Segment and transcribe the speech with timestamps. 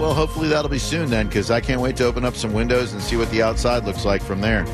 [0.00, 2.94] Well, hopefully that'll be soon then, because I can't wait to open up some windows
[2.94, 4.64] and see what the outside looks like from there.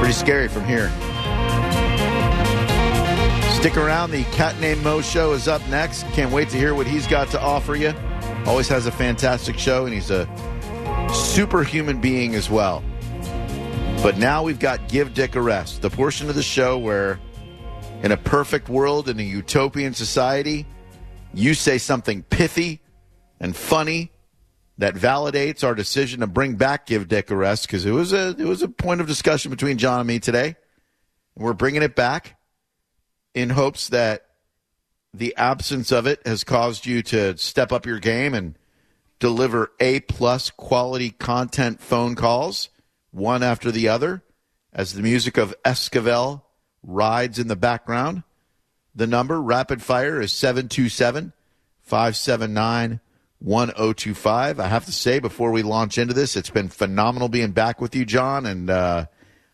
[0.00, 0.88] Pretty scary from here.
[3.52, 4.10] Stick around.
[4.10, 6.02] The Cat Named Mo show is up next.
[6.08, 7.94] Can't wait to hear what he's got to offer you.
[8.46, 10.26] Always has a fantastic show, and he's a
[11.14, 12.82] superhuman being as well.
[14.02, 17.20] But now we've got Give Dick a Rest, the portion of the show where,
[18.02, 20.66] in a perfect world, in a utopian society,
[21.32, 22.80] you say something pithy
[23.40, 24.10] and funny
[24.78, 28.30] that validates our decision to bring back Give Dick a Rest because it was a
[28.30, 30.56] it was a point of discussion between John and me today.
[31.36, 32.36] We're bringing it back
[33.34, 34.26] in hopes that
[35.12, 38.56] the absence of it has caused you to step up your game and
[39.20, 42.68] deliver A plus quality content phone calls
[43.10, 44.22] one after the other
[44.72, 46.42] as the music of Esquivel
[46.82, 48.24] rides in the background.
[48.94, 51.32] The number rapid fire is 727
[51.82, 53.00] 579
[53.40, 54.60] 1025.
[54.60, 57.94] I have to say, before we launch into this, it's been phenomenal being back with
[57.94, 58.46] you, John.
[58.46, 59.06] And uh,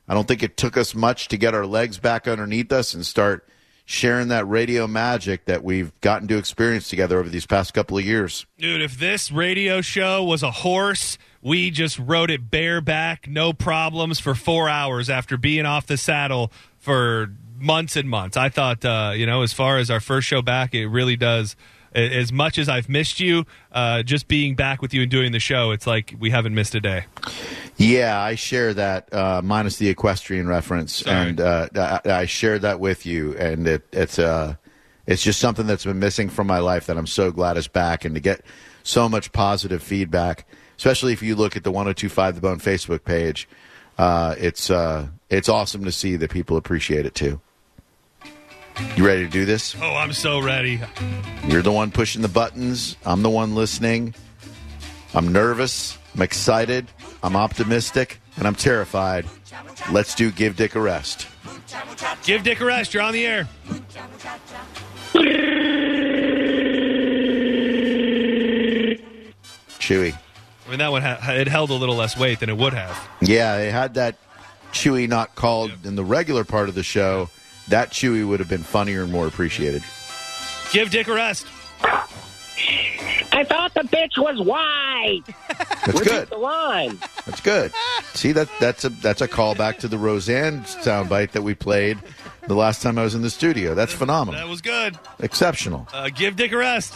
[0.08, 3.04] I don't think it took us much to get our legs back underneath us and
[3.04, 3.48] start
[3.84, 8.04] sharing that radio magic that we've gotten to experience together over these past couple of
[8.04, 8.46] years.
[8.56, 14.20] Dude, if this radio show was a horse, we just rode it bareback, no problems
[14.20, 18.36] for four hours after being off the saddle for months and months.
[18.36, 21.56] I thought, uh, you know, as far as our first show back, it really does.
[21.94, 25.40] As much as I've missed you, uh, just being back with you and doing the
[25.40, 27.04] show, it's like we haven't missed a day.
[27.76, 31.30] Yeah, I share that, uh, minus the equestrian reference, Sorry.
[31.30, 34.54] and uh, I, I share that with you, and it, it's uh,
[35.06, 38.04] it's just something that's been missing from my life that I'm so glad is back,
[38.04, 38.42] and to get
[38.82, 43.48] so much positive feedback, especially if you look at the 1025 The Bone Facebook page,
[43.98, 47.40] uh, it's uh, it's awesome to see that people appreciate it too.
[48.96, 49.74] You ready to do this?
[49.80, 50.80] Oh, I'm so ready.
[51.46, 52.96] You're the one pushing the buttons.
[53.04, 54.14] I'm the one listening.
[55.14, 55.96] I'm nervous.
[56.14, 56.86] I'm excited.
[57.22, 58.20] I'm optimistic.
[58.36, 59.26] And I'm terrified.
[59.90, 61.26] Let's do Give Dick a Rest.
[62.24, 62.92] Give Dick a rest.
[62.94, 63.48] You're on the air.
[69.78, 70.16] Chewy.
[70.66, 73.08] I mean, that one ha- it held a little less weight than it would have.
[73.20, 74.16] Yeah, they had that
[74.72, 77.28] Chewy not called in the regular part of the show.
[77.70, 79.82] That Chewy would have been funnier and more appreciated.
[80.72, 81.46] Give Dick a rest.
[83.32, 85.22] I thought the bitch was white.
[85.86, 86.28] That's good.
[86.28, 86.98] The line.
[87.26, 87.72] That's good.
[88.14, 91.98] See that that's a that's a callback to the Roseanne soundbite that we played
[92.46, 93.74] the last time I was in the studio.
[93.74, 94.38] That's phenomenal.
[94.40, 94.98] That was good.
[95.20, 95.88] Exceptional.
[95.92, 96.94] Uh, give Dick a rest.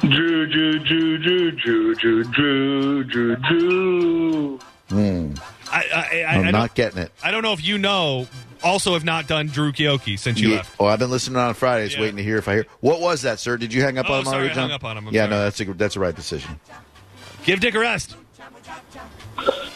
[0.00, 4.58] Drew, Drew, Drew, Drew, Drew, Drew, Drew, Drew, Drew.
[4.90, 5.32] Hmm.
[5.72, 7.10] I, I, I, I'm I don't- not getting it.
[7.24, 8.28] I don't know if you know.
[8.62, 10.56] Also, have not done Drew Kioki since you Yeah.
[10.56, 10.74] left.
[10.80, 12.00] Oh, I've been listening on Fridays, Yeah.
[12.00, 12.66] waiting to hear if I hear.
[12.80, 13.56] What was that, sir?
[13.56, 15.08] Did you hang up Oh, on him sorry, already, I hung up on him.
[15.08, 15.30] I'm yeah, sorry.
[15.30, 16.58] no, that's a that's a right decision.
[17.44, 18.16] Give Dick a rest.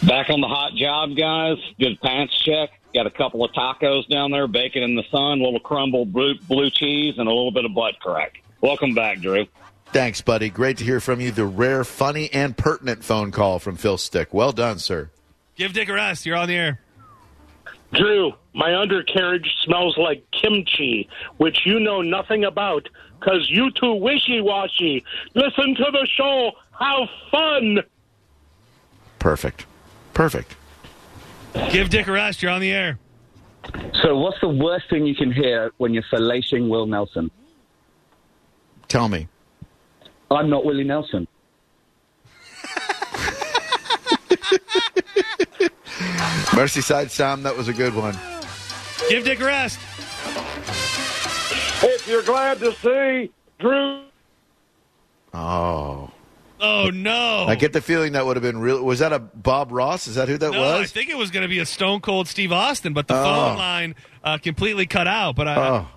[0.02, 1.58] Back on the hot job, guys.
[1.78, 2.70] Good pants check.
[2.94, 6.34] Got a couple of tacos down there, bacon in the sun, a little crumbled blue,
[6.48, 8.42] blue cheese, and a little bit of butt crack.
[8.62, 9.46] Welcome back, Drew.
[9.92, 10.48] Thanks, buddy.
[10.50, 11.30] Great to hear from you.
[11.30, 14.32] The rare, funny, and pertinent phone call from Phil Stick.
[14.32, 15.10] Well done, sir.
[15.56, 16.24] Give Dick a rest.
[16.26, 16.80] You're on the air.
[17.92, 21.08] Drew, my undercarriage smells like kimchi,
[21.38, 25.04] which you know nothing about because you too wishy-washy.
[25.34, 26.52] Listen to the show.
[26.78, 27.80] Have fun.
[29.18, 29.66] Perfect.
[30.14, 30.56] Perfect.
[31.70, 32.42] Give Dick a rest.
[32.42, 32.98] You're on the air.
[34.02, 37.30] So, what's the worst thing you can hear when you're fellating Will Nelson?
[38.88, 39.28] Tell me.
[40.30, 41.26] I'm not Willie Nelson.
[46.50, 48.16] Merseyside Sam, that was a good one.
[49.08, 49.78] Give Dick rest.
[51.82, 54.02] If you're glad to see Drew.
[55.32, 56.10] Oh.
[56.62, 57.46] Oh no!
[57.48, 58.82] I get the feeling that would have been real.
[58.84, 60.06] Was that a Bob Ross?
[60.06, 62.28] Is that who that no, I think it was going to be a Stone Cold
[62.28, 63.24] Steve Austin, but the Oh.
[63.24, 65.36] phone line uh, completely cut out.
[65.36, 65.88] But I, Oh.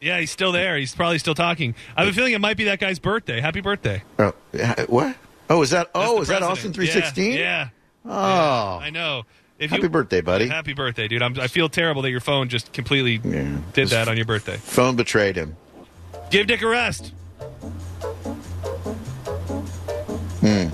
[0.00, 0.78] yeah, he's still there.
[0.78, 1.74] He's probably still talking.
[1.94, 3.42] I have a feeling it might be that guy's birthday.
[3.42, 4.02] Happy birthday!
[4.18, 4.32] oh.
[4.54, 5.16] yeah, What?
[5.50, 5.92] Oh, is that?
[5.92, 6.42] That's Oh, the is that.
[6.42, 7.32] Austin three sixteen?
[7.34, 7.68] Yeah.
[8.06, 8.10] yeah.
[8.10, 8.78] Oh.
[8.80, 9.24] I know.
[9.58, 10.48] If Happy you, birthday, buddy.
[10.48, 11.22] Happy birthday, dude!
[11.22, 13.56] I'm, I feel terrible that your phone just completely Yeah.
[13.72, 14.56] did that on your birthday.
[14.58, 15.56] Phone betrayed him.
[16.30, 17.12] Give Dick a rest.
[20.40, 20.68] Hmm.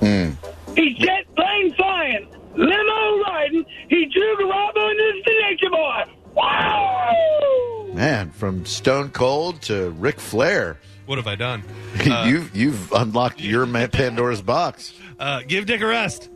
[0.00, 0.30] Hmm.
[0.76, 3.64] He jet plane flying, limo riding.
[3.88, 6.04] He drew Garabo into the nature boy.
[6.34, 7.86] Wow!
[7.94, 10.78] Man, from Stone Cold to Ric Flair.
[11.06, 11.62] What have I done?
[12.06, 14.94] Uh, you've you've unlocked your Pandora's box.
[15.18, 16.30] Uh, give Dick a rest.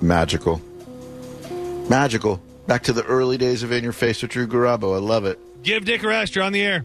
[0.00, 0.60] Magical.
[1.88, 2.40] Magical.
[2.66, 4.94] Back to the early days of In Your Face with Drew Garabo.
[4.94, 5.38] I love it.
[5.62, 6.34] Give Dick a rest.
[6.34, 6.84] You're on the air.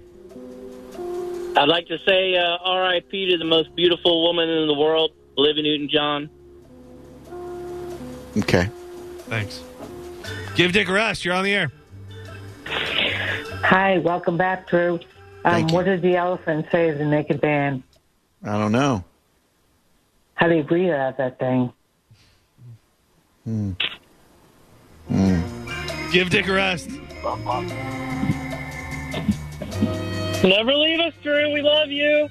[1.58, 3.32] I'd like to say uh, R.I.P.
[3.32, 6.30] to the most beautiful woman in the world, Olivia Newton-John.
[8.38, 8.70] Okay.
[9.28, 9.64] Thanks.
[10.56, 11.26] Give Dick a rest.
[11.26, 11.72] You're on the air.
[12.66, 14.96] Hi, welcome back, Drew.
[14.96, 15.00] Um,
[15.44, 15.76] Thank you.
[15.76, 17.84] what did the elephant say to the naked man?
[18.44, 19.04] I don't know.
[20.36, 21.74] How do you breathe out that thing?
[26.12, 26.90] Give Dick a rest.
[30.44, 31.52] Never leave us, Drew.
[31.54, 32.30] We love you.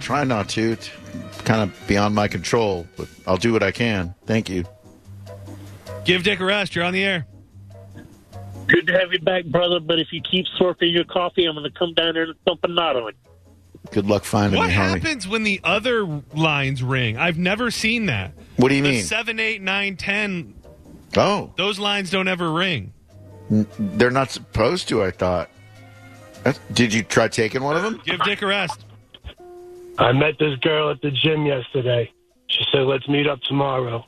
[0.00, 0.72] Try not to.
[0.72, 0.90] It's
[1.44, 4.14] kind of beyond my control, but I'll do what I can.
[4.26, 4.64] Thank you.
[6.04, 6.74] Give Dick a rest.
[6.74, 7.26] You're on the air.
[8.66, 9.80] Good to have you back, brother.
[9.80, 12.60] But if you keep slurping your coffee, I'm going to come down there and thump
[12.64, 13.16] a knot on it.
[13.90, 15.00] Good luck finding What me, homie.
[15.00, 17.18] happens when the other lines ring?
[17.18, 18.32] I've never seen that.
[18.56, 19.04] What do you The mean?
[19.04, 20.54] seven, eight, nine, ten.
[21.16, 22.92] Oh, Those lines don't ever ring.
[23.50, 25.02] they're not supposed to.
[25.02, 25.50] I thought.
[26.42, 28.00] That's- Did you try taking one of them?
[28.04, 28.84] Give Dick a rest.
[29.98, 32.10] I met this girl at the gym yesterday.
[32.48, 34.04] She said, let's meet up tomorrow.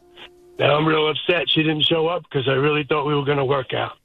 [0.58, 3.38] Now I'm real upset she didn't show up because I really thought we were going
[3.38, 3.97] to work out.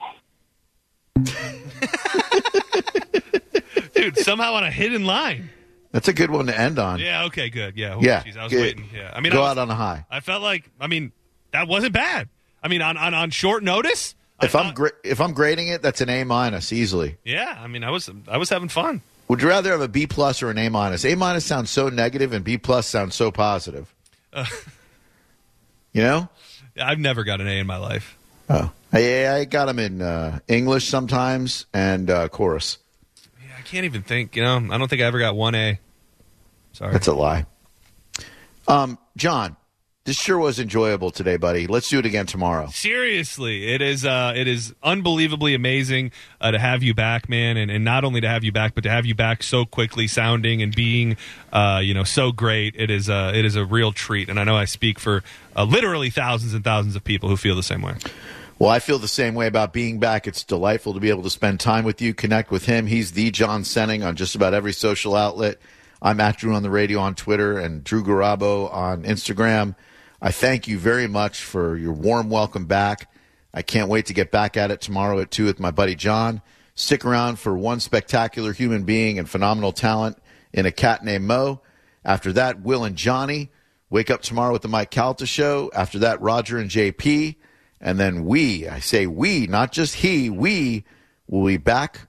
[3.94, 5.50] Dude, somehow on a hidden line.
[5.92, 7.00] That's a good one to end on.
[7.00, 7.76] Yeah, okay, good.
[7.78, 7.96] Yeah.
[7.96, 8.62] Oh, Yeah, jeez, I was good.
[8.62, 8.90] waiting.
[8.94, 9.12] Yeah.
[9.14, 10.06] I mean, Go I, was- out on a high.
[10.12, 11.12] I felt like, I mean,
[11.52, 12.30] that wasn't bad.
[12.62, 14.14] I mean, on, on, on short notice.
[14.42, 17.18] If I'm gra- if I'm grading it, that's an A minus easily.
[17.26, 19.02] Yeah, I mean, I was I was having fun.
[19.28, 21.04] Would you rather have a B plus or an A minus?
[21.04, 23.94] A minus sounds so negative, and B plus sounds so positive.
[24.32, 24.46] Uh.
[25.94, 26.30] you know?
[26.80, 28.18] I've never got an A in my life.
[28.50, 32.78] Oh, I, I got them in uh, English sometimes and uh, chorus.
[33.70, 34.36] Can't even think.
[34.36, 35.80] You know, I don't think I ever got one A.
[36.74, 36.92] Sorry.
[36.92, 37.46] That's a lie.
[38.68, 39.56] Um, John,
[40.06, 41.68] this sure was enjoyable today, buddy.
[41.68, 42.68] Let's do it again tomorrow.
[42.72, 46.12] Seriously, it is uh, it is unbelievably amazing
[46.42, 48.84] uh, to have you back, man, and, and not only to have you back, but
[48.86, 51.16] to have you back so quickly, sounding and being,
[51.54, 52.74] uh, you know, so great.
[52.76, 55.24] It is uh, it is a real treat, and I know I speak for
[55.56, 57.94] uh, literally thousands and thousands of people who feel the same way.
[58.60, 60.28] Well, I feel the same way about being back.
[60.28, 62.88] It's delightful to be able to spend time with you, connect with him.
[62.88, 65.60] He's the John Sinning on just about every social outlet.
[66.02, 69.78] I'm at Drew on the radio on Twitter and Drew Garabo on Instagram.
[70.22, 73.10] I thank you very much for your warm welcome back.
[73.54, 76.42] I can't wait to get back at it tomorrow at 2 with my buddy John.
[76.76, 80.18] Stick around for one spectacular human being and phenomenal talent
[80.52, 81.62] in a cat named Mo.
[82.04, 83.52] After that, Will and Johnny.
[83.90, 85.72] Wake up tomorrow with the Mike Calta show.
[85.74, 87.38] After that, Roger and JP.
[87.82, 90.84] And then we, I say we, not just he, we
[91.28, 92.08] will be back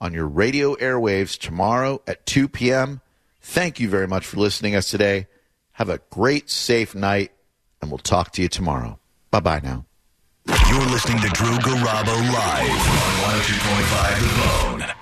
[0.00, 3.00] on your radio airwaves tomorrow at 2 p.m.
[3.40, 5.28] Thank you very much for listening to us today.
[5.72, 7.32] Have a great, safe night,
[7.80, 8.98] and we'll talk to you tomorrow.
[9.30, 9.86] Bye bye now.
[10.46, 15.01] You're listening to Drew Garabo live on 102.5 The Bone.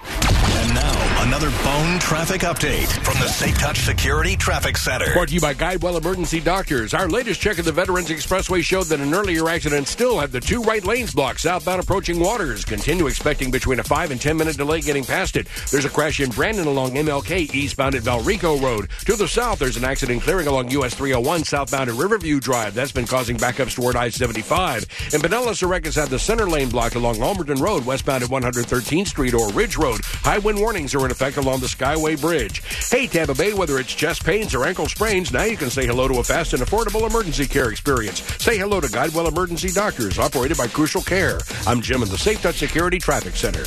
[1.30, 5.12] Another Bone traffic update from the Safe Touch Security Traffic Center.
[5.12, 6.92] Brought to you by Guidewell Emergency Doctors.
[6.92, 10.40] Our latest check of the Veterans Expressway showed that an earlier accident still had the
[10.40, 12.64] two right lanes blocked southbound approaching Waters.
[12.64, 15.46] Continue expecting between a 5 and 10 minute delay getting past it.
[15.70, 18.88] There's a crash in Brandon along MLK eastbound at Valrico Road.
[19.04, 22.74] To the south, there's an accident clearing along US 301 southbound at Riverview Drive.
[22.74, 24.84] That's been causing backups toward I 75.
[25.14, 29.32] And Pinellas Oregas had the center lane blocked along Ulmerton Road westbound at 113th Street
[29.32, 30.00] or Ridge Road.
[30.04, 32.62] High wind warnings are in effect along the Skyway Bridge.
[32.88, 36.08] Hey, Tampa Bay, whether it's chest pains or ankle sprains, now you can say hello
[36.08, 38.22] to a fast and affordable emergency care experience.
[38.42, 41.38] Say hello to Guidewell Emergency Doctors, operated by Crucial Care.
[41.66, 43.64] I'm Jim in the Safe Touch Security Traffic Center.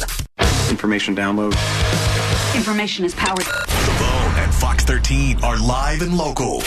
[0.71, 1.53] Information download.
[2.55, 3.37] Information is powered.
[3.37, 6.57] The Bone and Fox 13 are live and local.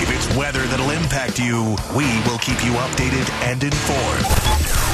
[0.00, 4.24] If it's weather that'll impact you, we will keep you updated and informed.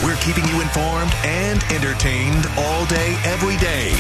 [0.03, 3.95] We're keeping you informed and entertained all day, every day.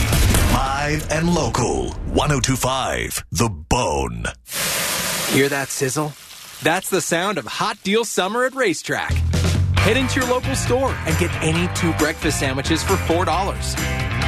[0.56, 1.90] Live and local.
[2.14, 4.25] 1025 The Bone.
[5.28, 6.14] Hear that sizzle?
[6.62, 9.10] That's the sound of Hot Deal Summer at RaceTrac.
[9.76, 13.26] Head into your local store and get any two breakfast sandwiches for $4.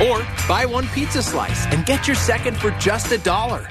[0.07, 3.67] Or buy one pizza slice and get your second for just a dollar.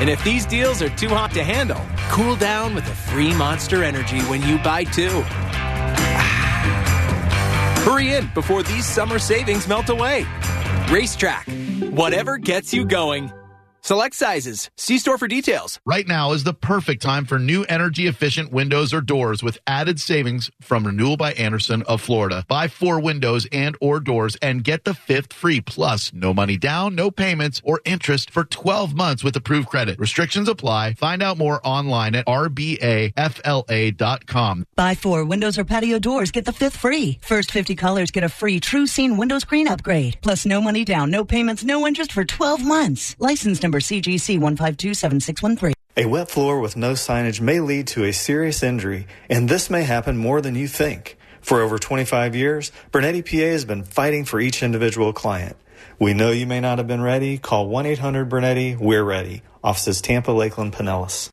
[0.00, 3.84] And if these deals are too hot to handle, cool down with a free Monster
[3.84, 5.22] Energy when you buy two.
[7.86, 10.26] Hurry in before these summer savings melt away.
[10.90, 13.32] RaceTrac, whatever gets you going.
[13.82, 14.70] Select sizes.
[14.76, 15.80] See store for details.
[15.86, 19.98] Right now is the perfect time for new energy efficient windows or doors with added
[19.98, 22.44] savings from Renewal by Andersen of Florida.
[22.46, 26.94] Buy four windows and or doors and get the fifth free plus no money down,
[26.94, 29.98] no payments or interest for 12 months with approved credit.
[29.98, 30.94] Restrictions apply.
[30.94, 33.14] Find out more online at rbafla.com.
[34.76, 37.18] Buy four windows or patio doors, get the fifth free.
[37.22, 40.18] First 50 colors get a free TruScene window screen upgrade.
[40.20, 43.16] Plus no money down, no payments, no interest for 12 months.
[43.18, 45.72] License number CGC 1527613.
[45.96, 49.84] A wet floor with no signage may lead to a serious injury, and this may
[49.84, 51.16] happen more than you think.
[51.40, 55.56] For over 25 years, Burnetti PA has been fighting for each individual client.
[56.00, 57.38] We know you may not have been ready.
[57.38, 58.76] Call 1 800 Burnetti.
[58.76, 59.42] We're ready.
[59.62, 61.30] Offices Tampa, Lakeland, Pinellas.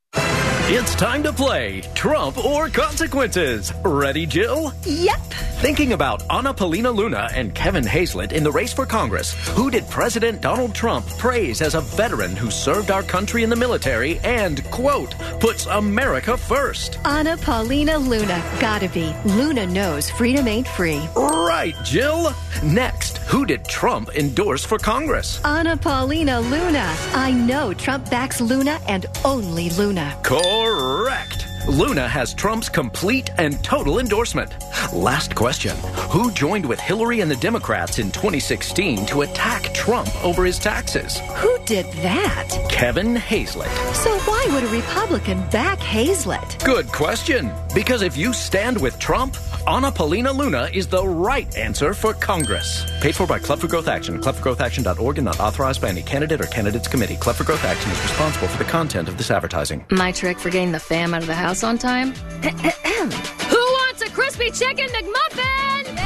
[0.70, 3.72] It's time to play Trump or Consequences.
[3.86, 4.74] Ready, Jill?
[4.84, 5.22] Yep.
[5.62, 9.90] Thinking about Anna Paulina Luna and Kevin Hayslett in the race for Congress, who did
[9.90, 14.64] President Donald Trump praise as a veteran who served our country in the military and,
[14.66, 17.00] quote, puts America first?
[17.06, 18.44] Anna Paulina Luna.
[18.60, 19.16] Gotta be.
[19.24, 21.02] Luna knows freedom ain't free.
[21.16, 22.36] Right, Jill.
[22.62, 25.44] Next, who did Trump endorse for Congress?
[25.46, 26.94] Anna Paulina Luna.
[27.14, 30.20] I know Trump backs Luna and only Luna.
[30.58, 31.37] Correct.
[31.68, 34.56] Luna has Trump's complete and total endorsement.
[34.94, 35.76] Last question
[36.10, 41.20] Who joined with Hillary and the Democrats in 2016 to attack Trump over his taxes?
[41.36, 42.48] Who did that?
[42.70, 43.68] Kevin Hayslett.
[43.96, 46.64] So why would a Republican back Hayslett?
[46.64, 47.52] Good question.
[47.76, 49.36] Because if you stand with Trump,
[49.68, 52.90] Anna Paulina Luna is the right answer for Congress.
[53.02, 56.46] Paid for by Club for Growth Action, clubforgrowthaction.org, and not authorized by any candidate or
[56.46, 57.18] candidates committee.
[57.18, 59.86] Club for Growth Action is responsible for the content of this advertising.
[59.92, 62.12] My trick for getting the fam out of the house on time?
[62.42, 65.98] Who wants a crispy chicken McMuffin?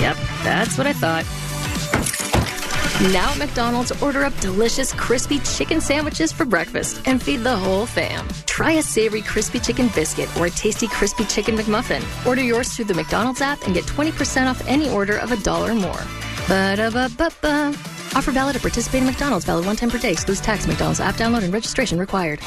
[0.00, 1.24] Yep, that's what I thought.
[3.12, 7.86] Now at McDonald's, order up delicious crispy chicken sandwiches for breakfast and feed the whole
[7.86, 8.26] fam.
[8.46, 12.02] Try a savory crispy chicken biscuit or a tasty crispy chicken McMuffin.
[12.26, 15.74] Order yours through the McDonald's app and get 20% off any order of a dollar
[15.74, 16.02] more.
[16.48, 17.74] Ba-da-ba-ba-ba.
[18.14, 19.44] Offer valid at participating McDonald's.
[19.44, 20.12] Valid one time per day.
[20.12, 20.66] Excludes tax.
[20.66, 22.40] McDonald's app download and registration required.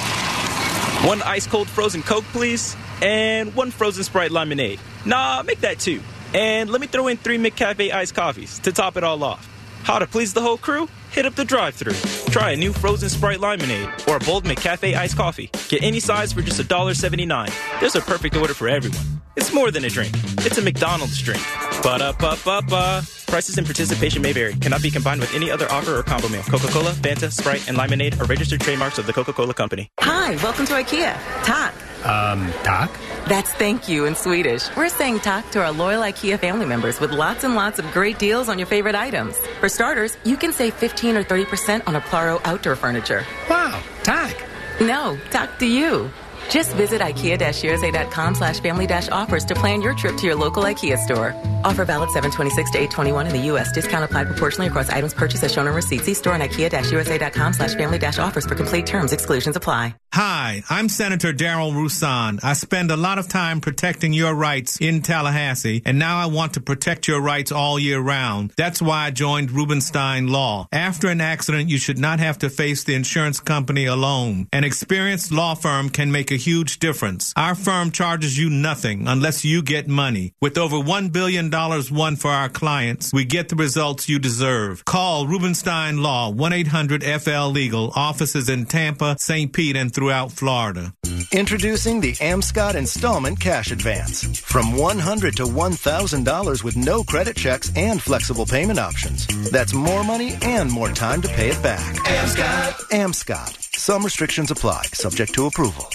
[1.04, 2.76] One ice cold frozen Coke, please.
[3.02, 4.80] And one frozen Sprite lemonade.
[5.04, 6.00] Nah, make that two.
[6.36, 9.51] And let me throw in three McCafe iced coffees to top it all off.
[9.84, 10.88] How to please the whole crew?
[11.12, 11.92] Hit up the drive thru
[12.32, 15.50] Try a new frozen Sprite lemonade or a bold McCafe iced coffee.
[15.70, 17.80] Get any size for just $1.79.
[17.80, 19.22] There's a perfect order for everyone.
[19.36, 20.14] It's more than a drink.
[20.40, 21.42] It's a McDonald's drink.
[21.84, 23.04] Ba-da-ba-ba-ba.
[23.28, 24.54] Prices and participation may vary.
[24.56, 26.44] Cannot be combined with any other offer or combo meal.
[26.44, 29.90] Coca-Cola, Fanta, Sprite, and Lemonade are registered trademarks of the Coca-Cola Company.
[30.00, 31.14] Hi, welcome to IKEA.
[31.44, 31.74] Tack.
[32.04, 32.92] Um, tack?
[33.28, 34.76] That's thank you in Swedish.
[34.76, 38.18] We're saying tack to our loyal IKEA family members with lots and lots of great
[38.18, 39.38] deals on your favorite items.
[39.60, 43.24] For starters, you can save 15 or 30% on a Plaro outdoor furniture.
[43.50, 44.36] Wow, tack.
[44.80, 46.10] No, tack to you.
[46.50, 51.36] Just visit IKEA-USA.com slash family-offers to plan your trip to your local IKEA store.
[51.64, 53.72] Offer valid 726 to 821 in the U.S.
[53.72, 56.02] Discount applied proportionally across items purchased as shown on receipt.
[56.02, 59.14] See store on IKEA-USA.com slash family-offers for complete terms.
[59.14, 59.96] Exclusions apply.
[60.14, 62.44] Hi, I'm Senator Darryl Rouson.
[62.44, 66.56] I spend a lot of time protecting your rights in Tallahassee, and now I want
[66.56, 68.52] to protect your rights all year round.
[68.58, 70.68] That's why I joined Rubenstein Law.
[70.74, 74.50] After an accident, you should not have to face the insurance company alone.
[74.52, 77.34] An experienced law firm can make a huge difference.
[77.36, 80.34] Our firm charges you nothing unless you get money.
[80.42, 84.84] With over $1 billion won for our clients, we get the results you deserve.
[84.86, 89.52] Call Rubenstein Law, 1-800-FL-LEGAL, offices in Tampa, St.
[89.54, 90.94] Pete, and throughout Florida.
[91.32, 94.40] Introducing the Amscott Installment Cash Advance.
[94.40, 99.28] From 100 to $1,000 with no credit checks and flexible payment options.
[99.50, 101.96] That's more money and more time to pay it back.
[102.06, 102.74] Amscott.
[102.92, 103.71] Amscott.
[103.82, 105.90] Some restrictions apply, subject to approval.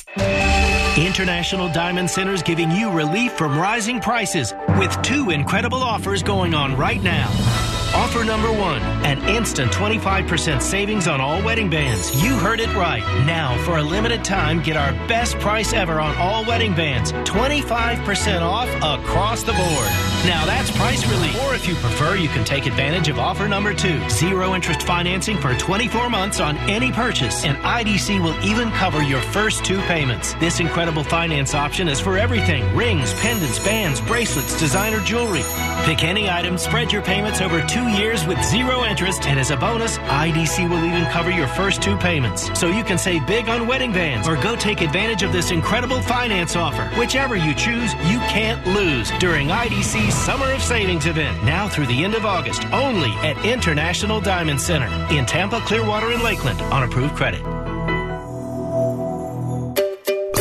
[0.96, 6.74] International Diamond Centers giving you relief from rising prices with two incredible offers going on
[6.74, 7.28] right now.
[7.94, 12.22] Offer number one an instant 25% savings on all wedding bands.
[12.22, 13.02] You heard it right.
[13.26, 18.42] Now, for a limited time, get our best price ever on all wedding bands 25%
[18.42, 19.90] off across the board.
[20.26, 21.40] Now, that's price relief.
[21.44, 25.38] Or if you prefer, you can take advantage of offer number two zero interest financing
[25.38, 30.34] for 24 months on any purchase, and IDC will even cover your first two payments.
[30.34, 35.42] This incredible finance option is for everything rings, pendants, bands, bracelets, designer jewelry.
[35.84, 39.56] Pick any item, spread your payments over two years with zero interest, and as a
[39.56, 42.50] bonus, IDC will even cover your first two payments.
[42.58, 46.00] So you can save big on wedding bands or go take advantage of this incredible
[46.02, 46.84] finance offer.
[46.98, 52.04] Whichever you choose, you can't lose during IDC's Summer of Savings event, now through the
[52.04, 57.16] end of August, only at International Diamond Center in Tampa, Clearwater, and Lakeland on approved
[57.16, 57.65] credit.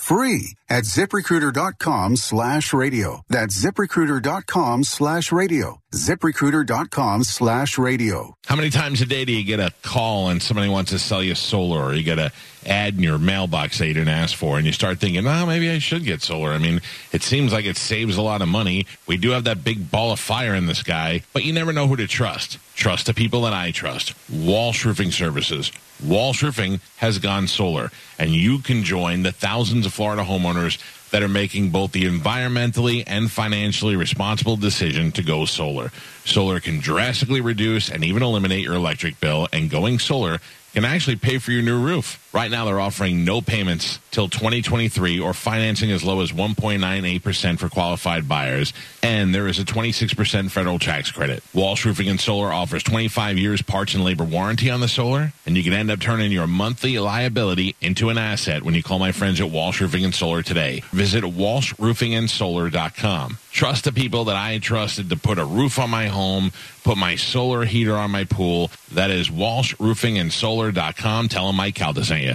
[0.00, 3.22] free at ziprecruiter.com slash radio.
[3.28, 5.80] That's ziprecruiter.com slash radio.
[5.92, 8.34] ziprecruiter.com slash radio.
[8.46, 11.22] How many times a day do you get a call and somebody wants to sell
[11.22, 12.32] you solar or you get a
[12.64, 15.70] ad in your mailbox that you didn't ask for and you start thinking, oh, maybe
[15.70, 16.50] I should get solar.
[16.50, 16.80] I mean,
[17.12, 18.86] it seems like it saves a lot of money.
[19.06, 21.86] We do have that big ball of fire in the sky, but you never know
[21.86, 22.58] who to trust.
[22.74, 24.14] Trust the people that I trust.
[24.30, 25.72] Walsh Roofing Services.
[26.04, 30.78] Walsh Roofing has gone solar, and you can join the thousands of Florida homeowners
[31.10, 35.90] that are making both the environmentally and financially responsible decision to go solar.
[36.24, 40.38] Solar can drastically reduce and even eliminate your electric bill, and going solar
[40.72, 42.29] can actually pay for your new roof.
[42.32, 47.68] Right now, they're offering no payments till 2023 or financing as low as 1.98% for
[47.68, 48.72] qualified buyers.
[49.02, 51.42] And there is a 26% federal tax credit.
[51.52, 55.32] Walsh Roofing and Solar offers 25 years parts and labor warranty on the solar.
[55.44, 59.00] And you can end up turning your monthly liability into an asset when you call
[59.00, 60.84] my friends at Walsh Roofing and Solar today.
[60.92, 63.38] Visit walshroofingandsolar.com.
[63.52, 66.52] Trust the people that I trusted to put a roof on my home,
[66.84, 68.70] put my solar heater on my pool.
[68.92, 71.28] That is walshroofingandsolar.com.
[71.28, 71.74] Tell them Mike
[72.20, 72.34] Calta sent you.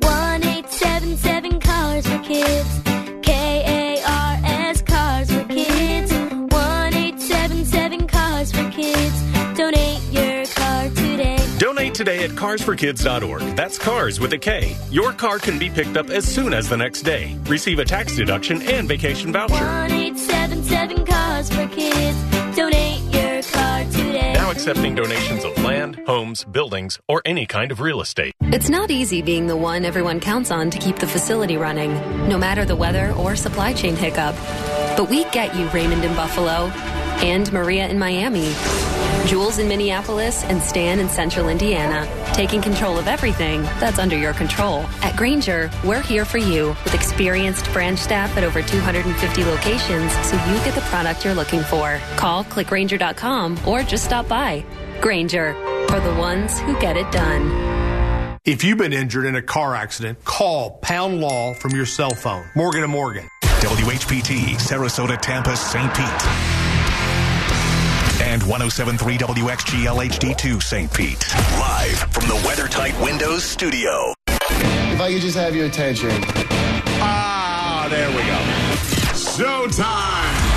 [0.00, 2.80] 1877 Cars for Kids.
[3.22, 3.32] K
[3.66, 6.12] A R S Cars for Kids.
[6.12, 9.22] 1877 Cars for Kids.
[9.56, 11.38] Donate your car today.
[11.58, 13.42] Donate today at carsforkids.org.
[13.56, 14.76] That's cars with a K.
[14.90, 17.36] Your car can be picked up as soon as the next day.
[17.46, 19.54] Receive a tax deduction and vacation voucher.
[19.54, 22.16] 1877 Cars for Kids.
[22.56, 23.11] Donate
[24.52, 28.32] accepting donations of land, homes, buildings, or any kind of real estate.
[28.42, 31.92] It's not easy being the one everyone counts on to keep the facility running,
[32.28, 34.36] no matter the weather or supply chain hiccup.
[34.96, 36.70] But we get you, Raymond in Buffalo,
[37.22, 38.52] and Maria in Miami,
[39.26, 44.34] Jules in Minneapolis, and Stan in Central Indiana, taking control of everything that's under your
[44.34, 44.80] control.
[45.02, 50.36] At Grainger, we're here for you with experienced branch staff at over 250 locations so
[50.46, 52.00] you get the product you're looking for.
[52.16, 54.64] Call clickgrainger.com or just stop by.
[55.00, 55.54] Grainger,
[55.88, 57.72] for the ones who get it done.
[58.44, 62.44] If you've been injured in a car accident, call Pound Law from your cell phone.
[62.56, 63.28] Morgan & Morgan.
[63.42, 65.94] WHPT, Sarasota, Tampa, St.
[65.94, 66.61] Pete.
[68.22, 70.92] And 1073 WXGL HD2 St.
[70.94, 71.28] Pete.
[71.58, 74.14] Live from the WeatherTight Windows studio.
[74.28, 76.10] If I could just have your attention.
[77.04, 78.38] Ah, there we go.
[79.12, 80.50] Showtime!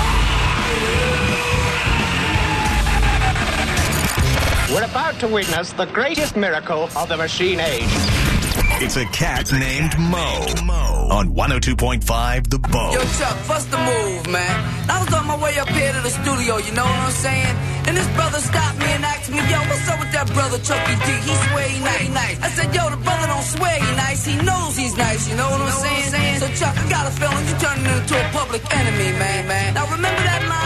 [4.72, 8.35] We're about to witness the greatest miracle of the machine age.
[8.78, 10.44] It's a cat named Mo.
[10.68, 12.04] Mo On 102.5
[12.52, 12.92] The Bone.
[12.92, 14.52] Yo, Chuck, what's the move, man?
[14.90, 17.56] I was on my way up here to the studio, you know what I'm saying?
[17.88, 20.92] And this brother stopped me and asked me, yo, what's up with that brother Chucky
[20.92, 21.08] D?
[21.24, 22.08] He swear he nice.
[22.12, 22.36] nice.
[22.44, 24.24] I said, yo, the brother don't swear he nice.
[24.28, 26.40] He knows he's nice, you know what I'm saying?
[26.44, 29.72] So, Chuck, I got a feeling you turning into a public enemy, man, man.
[29.72, 30.65] Now, remember that line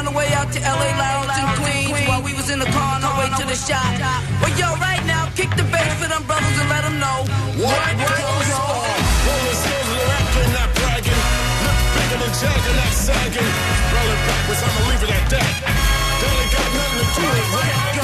[0.00, 0.90] on the way out to L.A.
[0.96, 3.84] Lounge in Queens while we was in the car on our way to the shop?
[4.40, 7.20] Well, yo, right now, kick the bass for them brothers and let them know
[7.60, 8.80] what, what goes on.
[9.28, 11.20] Rolling skills the rapper, not bragging.
[11.68, 13.50] Look bigger than Jagger, not sagging.
[13.92, 15.52] Rolling backwards, I'ma leave it at that.
[15.60, 18.00] They ain't got nothing to do with rap.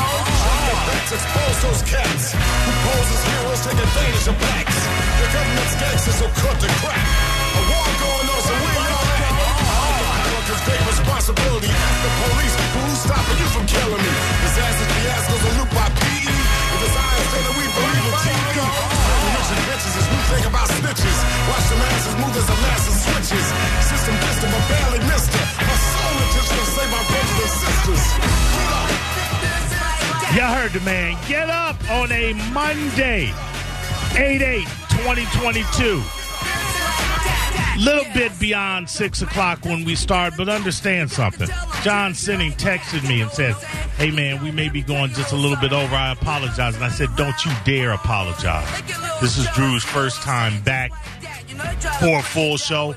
[0.85, 4.79] Backs, expose those cats who pose as heroes, take advantage of blacks.
[5.17, 7.01] The government's gangsters, so cut the crap.
[7.57, 8.96] A war going on, so we know
[10.57, 11.69] is great responsibility.
[11.69, 14.13] Ask the police, who's stopping you from killing me?
[14.43, 16.33] Disasters, fiascos, a loop by PE.
[16.33, 18.57] If it's eyes, then we believe in TV.
[19.47, 21.19] Rich bitches as we think about snitches.
[21.47, 23.47] Watch the masses move as the masses switches.
[23.91, 25.47] System distant, but barely missed it.
[25.63, 28.05] My soul is just gonna save my brothers and sisters.
[30.35, 31.17] You heard the man.
[31.29, 33.33] Get up on a Monday,
[34.17, 36.26] 8 8 2022.
[37.79, 41.49] Little bit beyond 6 o'clock when we start, but understand something.
[41.83, 43.55] John Sinning texted me and said,
[43.97, 45.95] Hey man, we may be going just a little bit over.
[45.95, 46.75] I apologize.
[46.75, 48.67] And I said, Don't you dare apologize.
[49.21, 50.91] This is Drew's first time back
[52.01, 52.95] for a full show.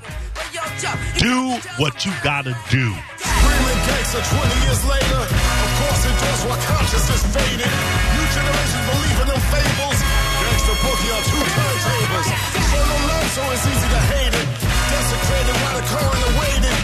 [1.17, 2.93] Do what you gotta do.
[3.19, 5.21] Screaming gangster 20 years later.
[5.23, 7.67] Of course, it does what consciousness faded.
[7.67, 9.99] New generations believe in them fables.
[9.99, 12.27] Gangster boogie on two turntables.
[12.71, 14.38] Show no love, so it's easy to hate it.
[14.99, 16.75] Desecrated while the coroner waited.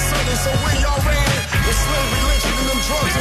[0.00, 3.14] Sunday, so when y'all ran, and them drugs.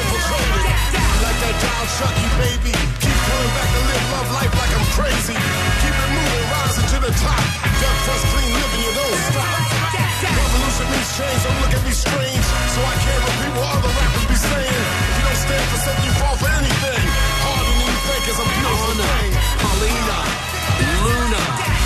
[1.27, 1.55] Like that
[1.99, 2.71] Chucky, baby.
[3.03, 5.35] Keep coming back to live love life like I'm crazy.
[5.35, 7.43] Keep it moving, rising to the top.
[8.07, 9.59] Fresh, clean living, you don't stop.
[10.23, 10.87] Revolution
[11.19, 12.45] change, don't look at me strange.
[12.47, 14.83] So I can't repeat what other rappers be saying.
[14.87, 17.03] If you don't stand for something, you fall for anything.
[17.43, 19.31] Harder than you think is a beautiful thing.
[19.59, 20.19] Paulina,
[20.95, 21.76] Luna.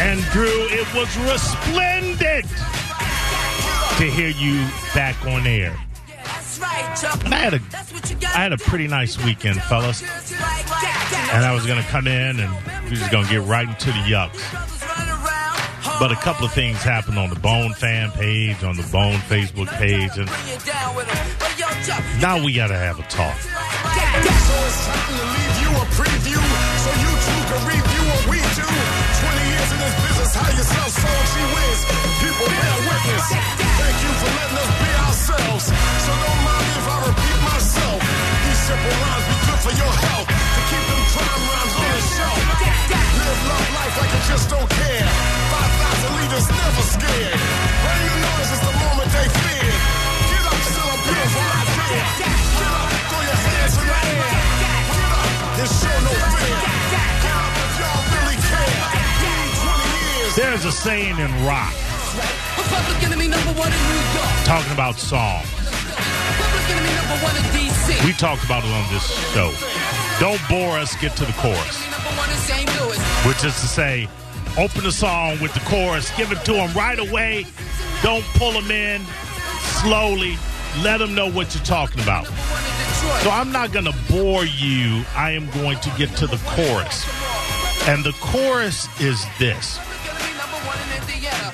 [0.00, 2.46] And Drew, it was resplendent
[3.98, 5.76] to hear you back on air.
[7.24, 7.60] And I had a
[8.22, 10.02] I had a pretty nice weekend, fellas.
[11.32, 12.52] And I was gonna come in and
[12.84, 14.38] we was gonna get right into the yucks.
[15.98, 19.68] But a couple of things happened on the Bone fan page, on the Bone Facebook
[19.78, 20.28] page, and
[22.20, 23.36] now we gotta have a talk.
[30.38, 30.88] How you sell
[31.34, 31.80] she wins.
[32.22, 33.26] People bear witness.
[33.78, 35.64] Thank you for letting us be ourselves.
[36.04, 37.98] So don't mind if I repeat myself.
[38.46, 40.28] These simple rhymes be good for your health.
[40.28, 42.40] To keep them crime rhymes on the shelf.
[43.18, 45.06] Live love life like you just don't care.
[45.06, 47.38] 5,000 leaders never scared.
[47.82, 49.70] Bring the noise, it's the moment they fear.
[50.30, 52.02] Get up, still a beautiful idea.
[52.18, 52.37] Get
[60.60, 61.72] There's a saying in rock
[62.66, 64.44] Public enemy number one in New York.
[64.44, 65.46] talking about songs.
[65.54, 68.04] Public enemy number one in D.C.
[68.04, 69.54] We talked about it on this show.
[70.18, 71.80] Don't bore us, get to the chorus.
[71.92, 72.80] Number one in St.
[72.80, 72.98] Louis.
[73.24, 74.08] Which is to say,
[74.58, 77.46] open the song with the chorus, give it to them right away.
[78.02, 79.06] Don't pull them in
[79.80, 80.36] slowly.
[80.82, 82.26] Let them know what you're talking about.
[83.22, 85.04] So I'm not going to bore you.
[85.14, 87.06] I am going to get to the chorus.
[87.86, 89.78] And the chorus is this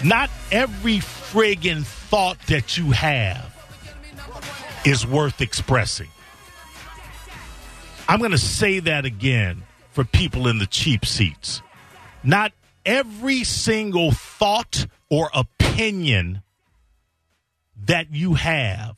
[0.04, 3.50] Not every friggin' thought that you have
[4.84, 6.08] is worth expressing.
[8.06, 9.62] I'm going to say that again
[9.92, 11.62] for people in the cheap seats.
[12.22, 12.52] Not
[12.84, 16.42] every single thought or opinion
[17.86, 18.96] that you have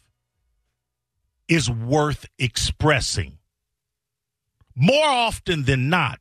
[1.47, 3.38] is worth expressing.
[4.75, 6.19] More often than not,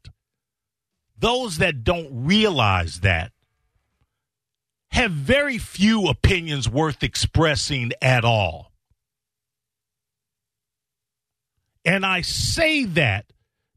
[1.17, 3.32] those that don't realize that
[4.95, 8.71] have very few opinions worth expressing at all.
[11.84, 13.25] And I say that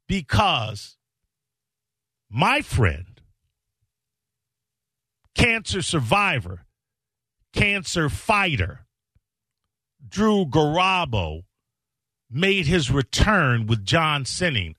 [0.07, 0.97] because
[2.31, 3.21] my friend,
[5.35, 6.65] cancer survivor,
[7.53, 8.87] cancer fighter,
[10.09, 11.43] Drew Garabo,
[12.31, 14.77] made his return with John Sinning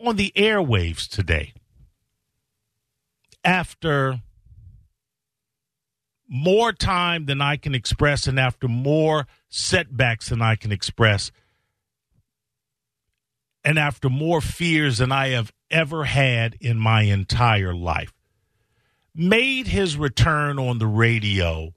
[0.00, 1.52] on the airwaves today.
[3.44, 4.22] After
[6.28, 11.32] more time than I can express and after more setbacks than I can express,
[13.64, 18.12] and after more fears than I have ever had in my entire life,
[19.14, 21.74] made his return on the radio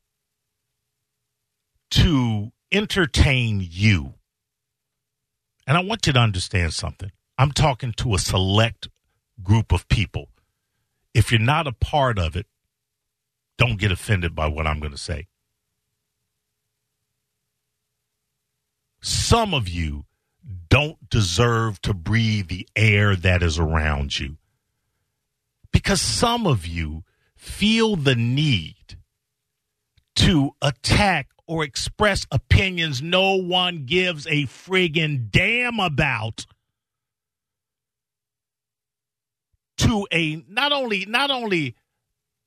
[1.91, 4.13] to entertain you.
[5.65, 7.11] And I want you to understand something.
[7.37, 8.89] I'm talking to a select
[9.41, 10.29] group of people.
[11.13, 12.45] If you're not a part of it,
[13.61, 15.27] don't get offended by what I'm going to say.
[19.03, 20.05] Some of you
[20.67, 24.37] don't deserve to breathe the air that is around you.
[25.71, 27.03] Because some of you
[27.35, 28.97] feel the need
[30.15, 36.47] to attack or express opinions no one gives a friggin' damn about
[39.77, 41.75] to a not only not only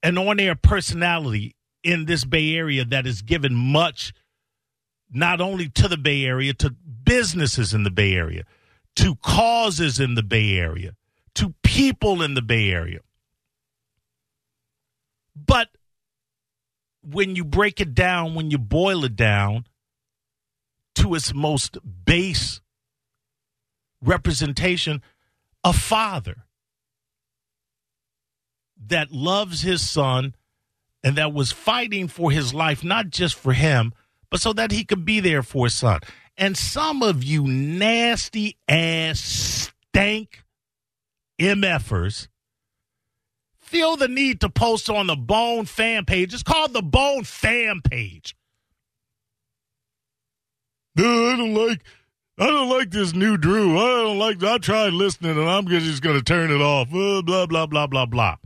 [0.04, 4.12] an on-air personality in this Bay Area that is given much
[5.10, 8.44] not only to the Bay Area, to businesses in the Bay Area,
[8.96, 10.94] to causes in the Bay Area,
[11.34, 13.00] to people in the Bay Area.
[15.34, 15.68] But
[17.02, 19.66] when you break it down, when you boil it down
[20.96, 22.60] to its most base
[24.02, 25.02] representation,
[25.64, 26.44] a father
[28.86, 30.34] that loves his son
[31.02, 33.92] and that was fighting for his life, not just for him,
[34.30, 36.00] but so that he could be there for his son.
[36.36, 40.44] And some of you nasty ass stank
[41.40, 42.28] MFers
[43.58, 46.32] feel the need to post on the Bone fan page.
[46.32, 48.36] It's called the Bone fan page.
[50.96, 51.82] No, I don't like
[52.38, 53.78] I don't like this new Drew.
[53.78, 54.42] I don't like.
[54.42, 56.88] I tried listening, and I'm just going to turn it off.
[56.88, 58.36] Uh, blah blah blah blah blah.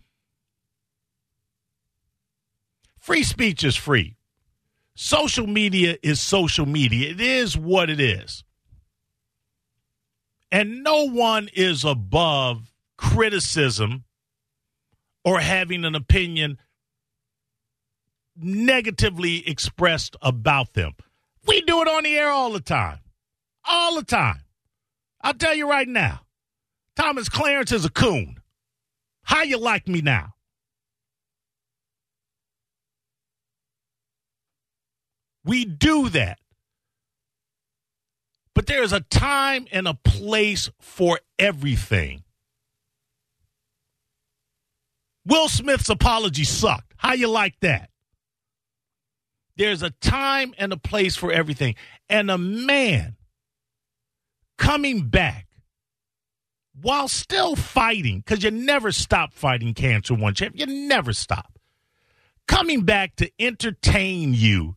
[3.09, 4.19] Free speech is free.
[4.95, 7.09] Social media is social media.
[7.09, 8.45] It is what it is.
[10.53, 14.05] And no one is above criticism
[15.25, 16.59] or having an opinion
[18.37, 20.93] negatively expressed about them.
[21.47, 22.99] We do it on the air all the time.
[23.65, 24.43] All the time.
[25.23, 26.27] I'll tell you right now.
[26.95, 28.37] Thomas Clarence is a coon.
[29.23, 30.35] How you like me now?
[35.49, 36.39] We do that.
[38.55, 42.23] But there's a time and a place for everything.
[45.25, 46.93] Will Smith's apology sucked.
[46.99, 47.89] How you like that?
[49.57, 51.77] There's a time and a place for everything.
[52.11, 53.17] And a man
[54.59, 55.47] coming back
[56.79, 60.55] while still fighting, because you never stop fighting cancer one champ.
[60.59, 61.59] You never stop.
[62.47, 64.77] Coming back to entertain you,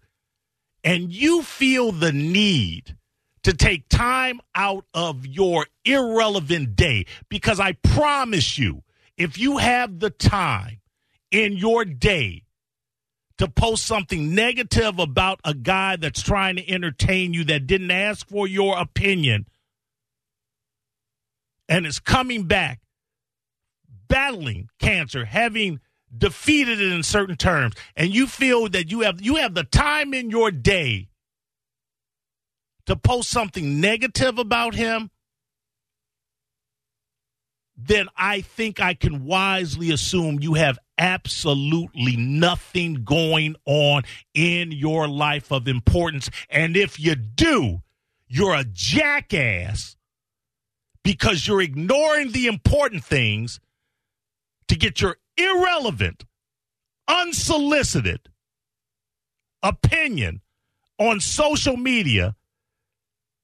[0.83, 2.95] and you feel the need
[3.43, 8.83] to take time out of your irrelevant day, because I promise you,
[9.17, 10.81] if you have the time
[11.31, 12.43] in your day
[13.37, 18.27] to post something negative about a guy that's trying to entertain you that didn't ask
[18.27, 19.47] for your opinion
[21.67, 22.81] and is coming back
[24.07, 25.79] battling cancer having
[26.15, 30.13] defeated it in certain terms and you feel that you have you have the time
[30.13, 31.07] in your day
[32.85, 35.09] to post something negative about him
[37.77, 45.07] then I think I can wisely assume you have absolutely nothing going on in your
[45.07, 46.29] life of importance.
[46.49, 47.81] And if you do,
[48.27, 49.97] you're a jackass
[51.03, 53.59] because you're ignoring the important things
[54.67, 56.25] to get your irrelevant,
[57.07, 58.29] unsolicited
[59.63, 60.41] opinion
[60.97, 62.35] on social media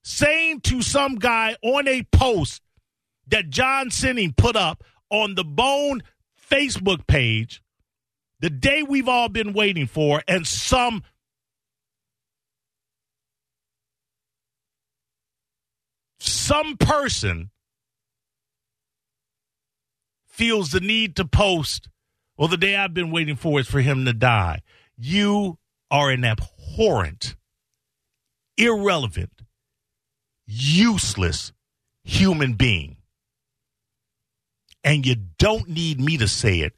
[0.04, 2.62] saying to some guy on a post
[3.28, 6.02] that John Sinning put up on the Bone
[6.50, 7.62] Facebook page
[8.40, 11.04] the day we've all been waiting for, and some
[16.20, 17.50] some person
[20.38, 21.90] feels the need to post,
[22.38, 24.62] well, the day I've been waiting for is for him to die.
[24.96, 25.58] You
[25.90, 27.36] are an abhorrent,
[28.56, 29.42] irrelevant,
[30.46, 31.54] useless
[32.04, 32.98] human being.
[34.84, 36.74] And you don't need me to say it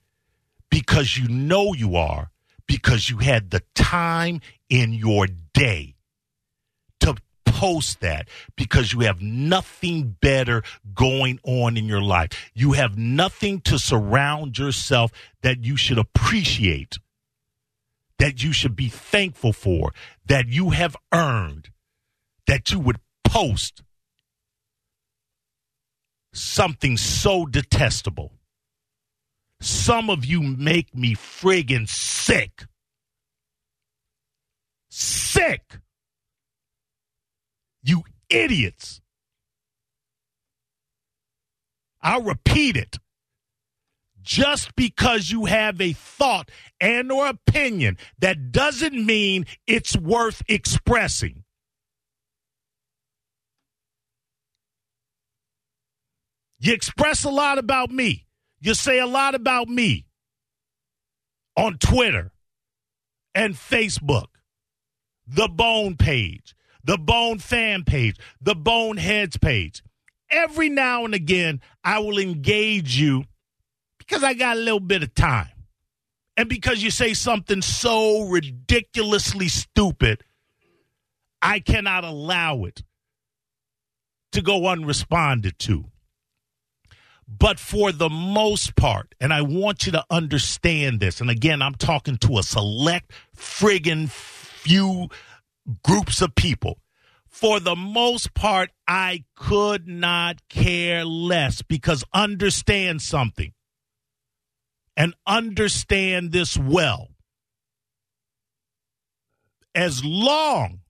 [0.72, 2.32] because you know you are,
[2.66, 5.96] because you had the time in your day
[7.60, 12.30] post that, because you have nothing better going on in your life.
[12.54, 17.00] You have nothing to surround yourself that you should appreciate,
[18.18, 19.94] that you should be thankful for,
[20.26, 21.70] that you have earned,
[22.48, 23.84] that you would post
[26.32, 28.32] something so detestable.
[29.60, 32.64] Some of you make me friggin' sick.
[34.90, 35.80] Sick.
[37.90, 39.02] You idiots.
[42.04, 43.00] I'll repeat it.
[44.22, 51.46] Just because you have a thought and or opinion that doesn't mean it's worth expressing.
[56.60, 58.28] You express a lot about me.
[58.60, 60.06] You say a lot about me
[61.58, 62.34] on Twitter
[63.34, 64.28] and Facebook,
[65.26, 69.84] the Bone page, the Bone fan page, the Boneheads page.
[70.32, 73.26] Every now and again, I will engage you
[73.98, 75.50] because I got a little bit of time.
[76.38, 80.24] And because you say something so ridiculously stupid,
[81.42, 82.84] I cannot allow it
[84.32, 85.86] to go unresponded to.
[87.28, 91.76] But for the most part, and I want you to understand this, and again, I'm
[91.76, 95.10] talking to a select friggin' few
[95.84, 96.80] groups of people.
[97.28, 103.54] For the most part, I could not care less because understand something
[104.98, 107.10] and understand this well.
[109.76, 110.82] As long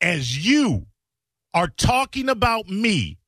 [0.00, 0.86] as you
[1.54, 3.18] are talking about me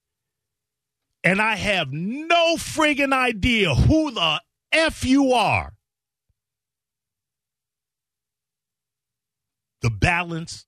[1.22, 5.74] and I have no friggin' idea who the F you are.
[9.84, 10.64] The balance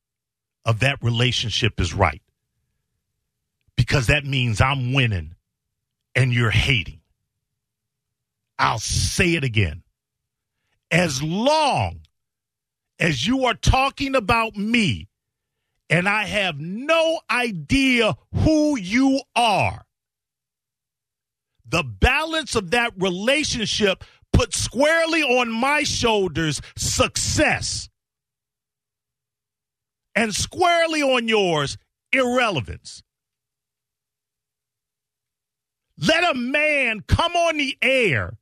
[0.67, 2.21] of that relationship is right.
[3.75, 5.37] Because that means I'm winning
[6.15, 7.01] and you're hating.
[8.59, 9.85] I'll say it again.
[10.91, 12.01] As long
[12.99, 15.09] as you are talking about me
[15.89, 19.87] and I have no idea who you are,
[21.67, 27.89] the balance of that relationship put squarely on my shoulders success
[30.17, 31.77] and squarely on yours
[32.11, 33.03] irrelevance.
[35.99, 38.39] Let a man come on the air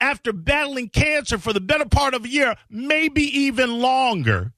[0.00, 4.52] after battling cancer for the better part of a year, maybe even longer,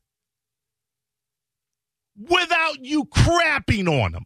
[2.16, 4.24] without you crapping on him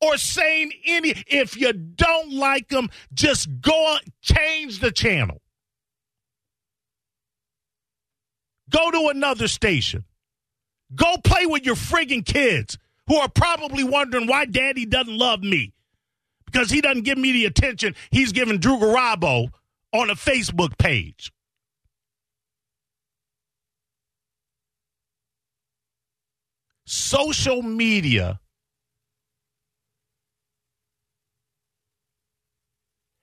[0.00, 5.40] or saying any if you don't like them just go on, change the channel
[8.70, 10.04] go to another station.
[10.94, 15.72] Go play with your friggin' kids who are probably wondering why daddy doesn't love me.
[16.46, 19.48] Because he doesn't give me the attention he's giving Drew Garabo
[19.92, 21.32] on a facebook page.
[26.86, 28.40] Social media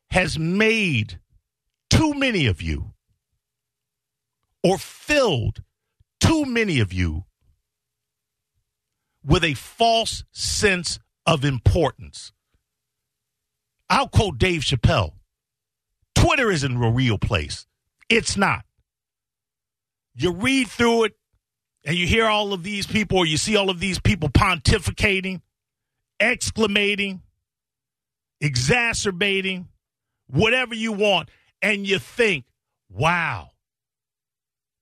[0.10, 1.20] has made
[1.90, 2.91] too many of you
[4.64, 5.64] or filled
[6.20, 7.26] too many of you
[9.24, 12.32] with a false sense of importance.
[13.90, 15.14] I'll quote Dave Chappelle
[16.16, 17.66] Twitter isn't a real place.
[18.10, 18.64] It's not.
[20.16, 21.14] You read through it
[21.86, 25.42] and you hear all of these people, or you see all of these people pontificating,
[26.22, 27.22] exclamating,
[28.40, 29.68] exacerbating,
[30.28, 31.30] whatever you want,
[31.62, 32.46] and you think,
[32.90, 33.51] wow,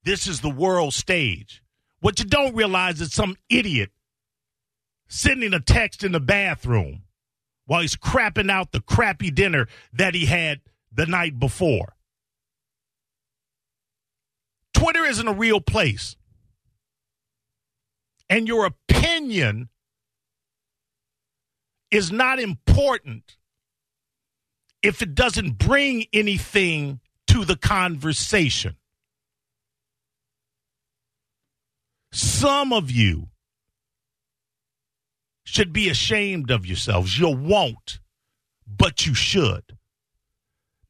[0.10, 1.62] this is the world stage.
[2.00, 3.92] What you don't realize is some idiot
[5.08, 7.04] sending a text in the bathroom
[7.68, 11.94] while he's crapping out the crappy dinner that he had the night before.
[14.74, 16.16] Twitter isn't a real place.
[18.32, 19.70] And your opinion
[21.92, 23.38] is not important
[24.82, 28.79] if it doesn't bring anything to the conversation.
[32.12, 33.30] Some of you
[35.44, 37.18] should be ashamed of yourselves.
[37.18, 38.00] You won't,
[38.68, 39.78] but you should.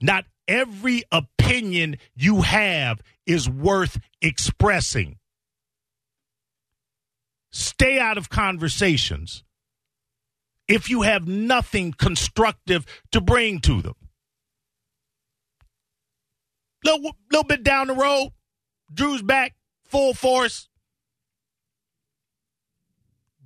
[0.02, 5.18] Not every opinion you have is worth expressing.
[7.52, 9.44] Stay out of conversations
[10.68, 13.96] if you have nothing constructive to bring to them.
[16.84, 18.30] Little, little bit down the road,
[18.94, 20.70] Drew's back, full force.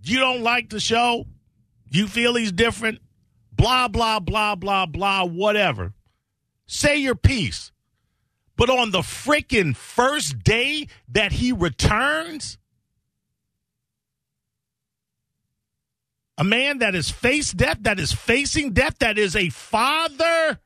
[0.03, 1.25] You don't like the show?
[1.89, 2.99] You feel he's different?
[3.53, 5.93] Blah, blah, blah, blah, blah, whatever.
[6.65, 7.71] Say your piece.
[8.57, 12.57] But on the freaking first day that he returns,
[16.37, 20.59] a man that is has faced death, that is facing death, that is a father,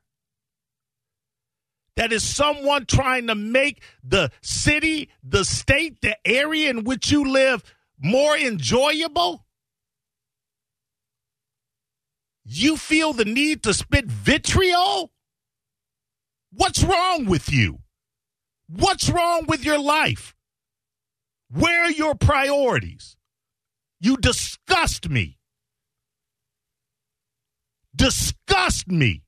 [1.96, 7.30] that is someone trying to make the city, the state, the area in which you
[7.30, 7.64] live
[8.00, 9.46] more enjoyable?
[12.44, 15.12] You feel the need to spit vitriol?
[16.52, 17.80] What's wrong with you?
[18.70, 20.34] What's wrong with your life?
[21.50, 23.18] Where are your priorities?
[24.00, 25.38] You disgust me
[27.98, 29.24] disgust me.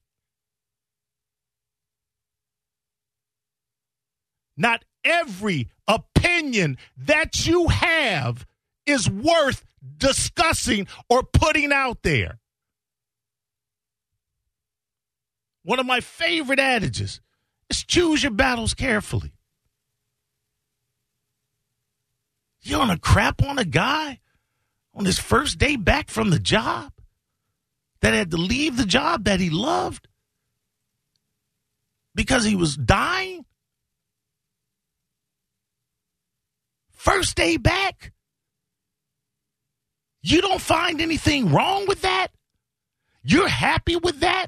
[4.55, 8.45] Not every opinion that you have
[8.89, 9.63] is worth
[9.97, 12.39] discussing or putting out there.
[15.63, 17.21] One of my favorite adages
[17.69, 19.33] is choose your battles carefully.
[22.61, 24.19] You want to crap on a guy
[24.93, 26.91] on his first day back from the job?
[28.01, 30.07] that had to leave the job that he loved
[32.15, 33.45] because he was dying?
[36.91, 38.11] First day back?
[40.29, 42.27] You don't find anything wrong with that?
[43.23, 44.47] You're happy with that?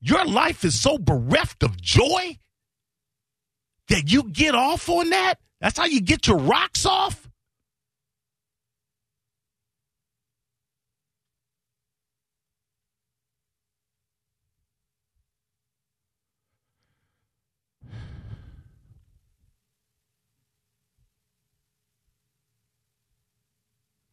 [0.00, 2.38] Your life is so bereft of joy
[3.88, 5.40] that you get off on that?
[5.60, 7.28] That's how you get your rocks off?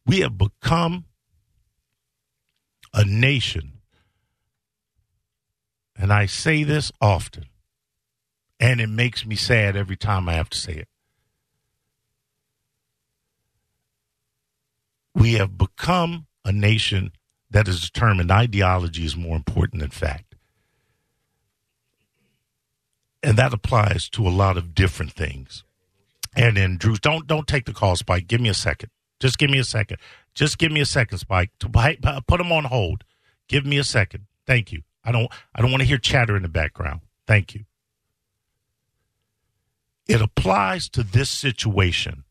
[0.06, 1.06] We have become
[2.92, 3.80] a nation,
[5.96, 7.46] and I say this often,
[8.60, 10.88] and it makes me sad every time I have to say it.
[15.14, 17.12] We have become a nation
[17.50, 20.34] that is determined ideology is more important than fact.
[23.22, 25.64] And that applies to a lot of different things.
[26.36, 28.26] And then Drew, don't don't take the call, Spike.
[28.26, 28.90] Give me a second.
[29.24, 29.96] Just give me a second.
[30.34, 31.50] Just give me a second, Spike.
[31.60, 33.04] To put them on hold.
[33.48, 34.26] Give me a second.
[34.46, 34.82] Thank you.
[35.02, 37.00] I don't I don't want to hear chatter in the background.
[37.26, 37.64] Thank you.
[40.06, 42.24] It applies to this situation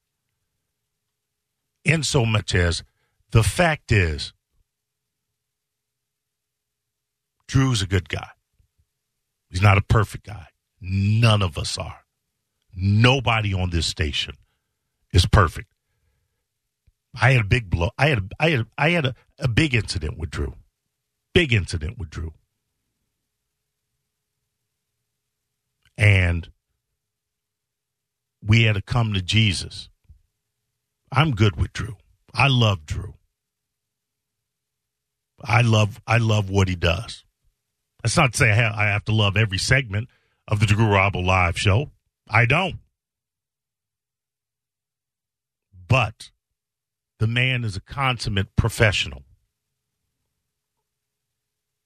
[1.83, 2.83] in so much as
[3.31, 4.31] the fact is
[7.47, 8.29] Drew's a good guy.
[9.49, 10.45] He's not a perfect guy.
[10.79, 12.01] None of us are.
[12.75, 14.35] Nobody on this station
[15.11, 15.72] is perfect.
[17.19, 17.89] I had a big blow.
[17.97, 20.55] I had a, I had I had a, a big incident with Drew.
[21.33, 22.33] Big incident with Drew.
[25.97, 26.49] And
[28.41, 29.89] we had to come to Jesus.
[31.11, 31.97] I'm good with Drew.
[32.33, 33.13] I love Drew.
[35.43, 37.23] I love I love what he does.
[38.01, 40.09] That's not to say I have I have to love every segment
[40.47, 41.91] of the Drew Garabo live show.
[42.27, 42.79] I don't.
[45.87, 46.31] But
[47.19, 49.23] the man is a consummate professional.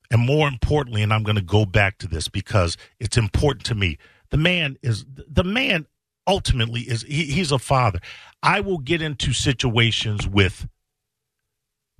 [0.09, 3.75] And more importantly, and I'm going to go back to this because it's important to
[3.75, 3.97] me.
[4.29, 5.85] The man is the man
[6.25, 7.99] ultimately is he, he's a father.
[8.41, 10.67] I will get into situations with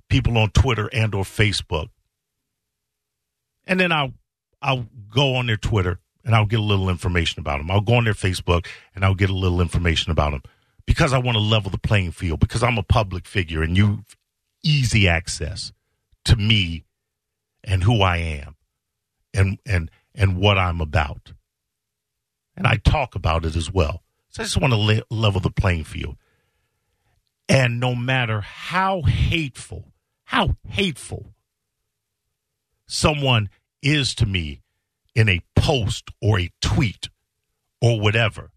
[0.08, 1.88] people on Twitter and or Facebook.
[3.66, 4.14] And then I'll
[4.62, 7.70] I'll go on their Twitter and I'll get a little information about them.
[7.70, 10.42] I'll go on their Facebook and I'll get a little information about them
[10.88, 14.16] because I want to level the playing field because I'm a public figure and you've
[14.62, 15.70] easy access
[16.24, 16.86] to me
[17.62, 18.56] and who I am
[19.34, 21.34] and and and what I'm about.
[22.56, 24.02] And I talk about it as well.
[24.30, 26.16] So I just want to le- level the playing field.
[27.50, 29.92] And no matter how hateful,
[30.24, 31.34] how hateful
[32.86, 33.50] someone
[33.82, 34.62] is to me
[35.14, 37.10] in a post or a tweet
[37.82, 38.52] or whatever,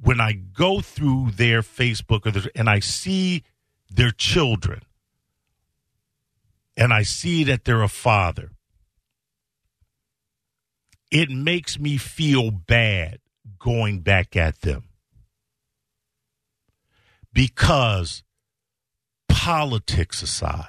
[0.00, 3.44] when I go through their Facebook their, and I see
[3.90, 4.82] their children
[6.76, 8.50] and I see that they're a father,
[11.10, 13.20] it makes me feel bad
[13.58, 14.84] going back at them.
[17.32, 18.22] Because
[19.28, 20.68] politics aside,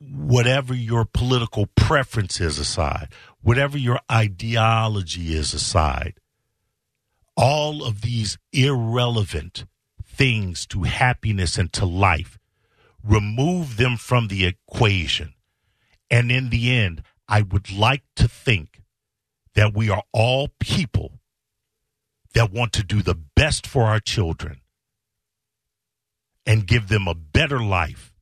[0.00, 3.08] whatever your political preferences aside,
[3.44, 6.14] whatever your ideology is aside,
[7.36, 9.66] all of these irrelevant
[10.02, 12.38] things to happiness and to life,
[13.02, 15.34] remove them from the equation.
[16.10, 18.80] And in the end, I would like to think
[19.54, 21.20] that we are all people
[22.32, 24.62] that want to do the best for our children
[26.46, 28.14] and give them a better life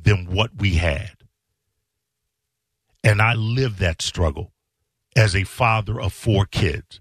[0.00, 1.12] than what we had.
[3.02, 4.52] And I live that struggle
[5.16, 7.00] as a father of four kids.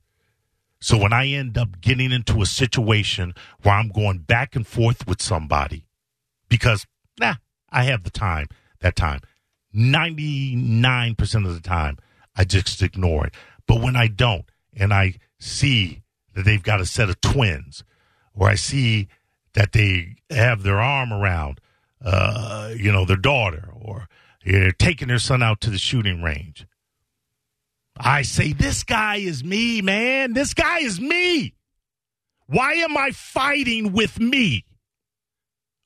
[0.79, 5.07] So when I end up getting into a situation where I'm going back and forth
[5.07, 5.85] with somebody
[6.47, 6.87] because,
[7.19, 7.35] nah,
[7.69, 8.47] I have the time,
[8.79, 9.19] that time.
[9.75, 11.97] 99% of the time,
[12.35, 13.33] I just ignore it.
[13.67, 16.03] But when I don't, and I see
[16.33, 17.83] that they've got a set of twins,
[18.33, 19.07] or I see
[19.53, 21.59] that they have their arm around,
[22.03, 24.07] uh, you know, their daughter, or
[24.45, 26.67] they're taking their son out to the shooting range.
[27.97, 30.33] I say, this guy is me, man.
[30.33, 31.55] This guy is me.
[32.47, 34.65] Why am I fighting with me?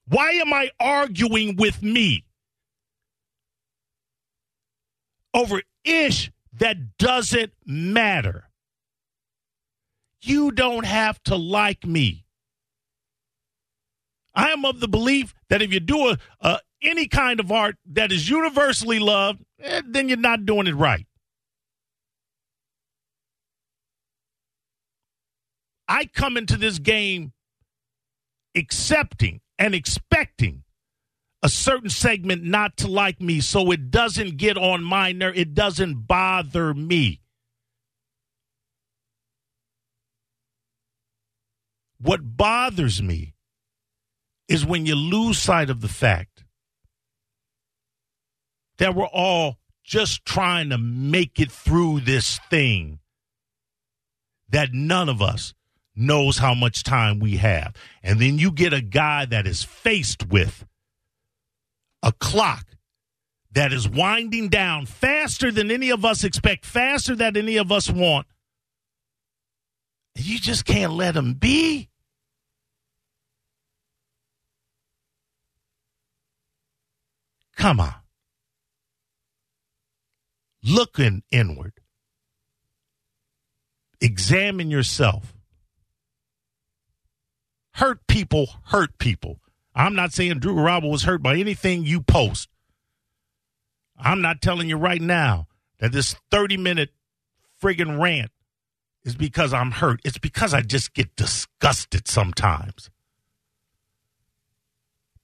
[0.07, 2.26] Why am I arguing with me
[5.34, 8.45] over ish that doesn't matter?
[10.22, 12.26] You don't have to like me.
[14.34, 17.76] I am of the belief that if you do a, a any kind of art
[17.91, 21.05] that is universally loved, eh, then you're not doing it right.
[25.89, 27.33] I come into this game
[28.55, 30.63] accepting and expecting
[31.41, 35.35] a certain segment not to like me so it doesn't get on my nerve.
[35.35, 37.21] It doesn't bother me.
[41.99, 43.33] What bothers me
[44.47, 46.43] is when you lose sight of the fact
[48.77, 52.99] that we're all just trying to make it through this thing
[54.49, 55.53] that none of us,
[55.95, 57.75] knows how much time we have.
[58.03, 60.65] And then you get a guy that is faced with
[62.01, 62.65] a clock
[63.51, 67.89] that is winding down faster than any of us expect, faster than any of us
[67.89, 68.27] want.
[70.15, 71.89] You just can't let him be.
[77.55, 77.93] Come on.
[80.63, 81.73] Looking inward.
[84.01, 85.33] Examine yourself.
[87.80, 89.39] Hurt people hurt people.
[89.73, 92.49] I'm not saying Drew Garabo was hurt by anything you post.
[93.97, 95.47] I'm not telling you right now
[95.80, 96.89] that this 30 minute
[97.63, 98.32] friggin' rant
[99.05, 100.01] is because I'm hurt.
[100.03, 102.89] It's because I just get disgusted sometimes.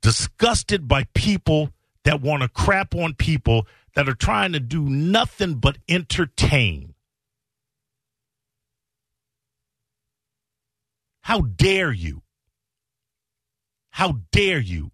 [0.02, 1.72] Disgusted by people
[2.06, 6.94] that want to crap on people that are trying to do nothing but entertain.
[11.20, 12.22] How dare you?
[13.96, 14.92] How dare you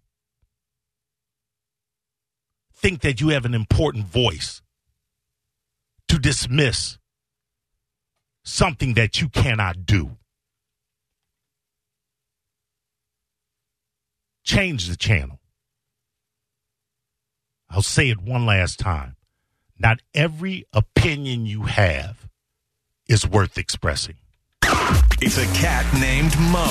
[2.72, 4.62] think that you have an important voice
[6.06, 6.98] to dismiss
[8.44, 10.18] something that you cannot do?
[14.44, 15.40] Change the channel.
[17.68, 19.16] I'll say it one last time.
[19.80, 22.28] Not every opinion you have
[23.08, 24.21] is worth expressing.
[25.24, 26.66] It's a cat named Mo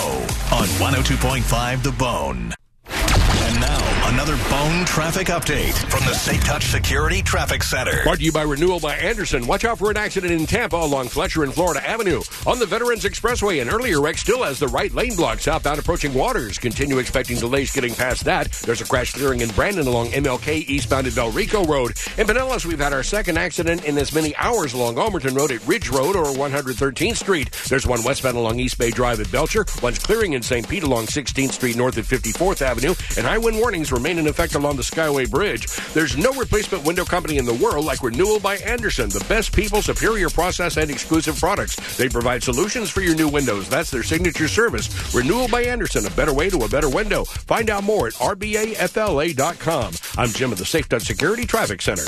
[0.51, 2.53] on 102.5 The Bone.
[2.85, 8.03] And now, another bone traffic update from the Safe Touch Security Traffic Center.
[8.03, 9.47] Brought to you by Renewal by Andersen.
[9.47, 12.22] Watch out for an accident in Tampa along Fletcher and Florida Avenue.
[12.45, 16.14] On the Veterans Expressway, an earlier wreck still has the right lane blocked southbound approaching
[16.14, 16.57] Waters.
[16.57, 18.51] Continue expecting delays getting past that.
[18.51, 21.91] There's a crash clearing in Brandon along MLK eastbound at Valrico Road.
[22.18, 25.66] In Pinellas, we've had our second accident in as many hours along Ulmerton Road at
[25.66, 27.49] Ridge Road or 113th Street.
[27.70, 29.66] There's one westbound along East Bay Drive at Belcher.
[29.82, 30.68] One's clearing in St.
[30.68, 32.93] Pete along 16th Street north at 54th Avenue.
[33.16, 35.67] And high wind warnings remain in effect along the Skyway Bridge.
[35.93, 39.09] There's no replacement window company in the world like Renewal by Andersen.
[39.09, 41.75] The best people, superior process, and exclusive products.
[41.97, 43.69] They provide solutions for your new windows.
[43.69, 45.13] That's their signature service.
[45.13, 47.25] Renewal by Andersen, a better way to a better window.
[47.25, 49.93] Find out more at rbafla.com.
[50.17, 52.05] I'm Jim of the Safe Touch Security Traffic Center.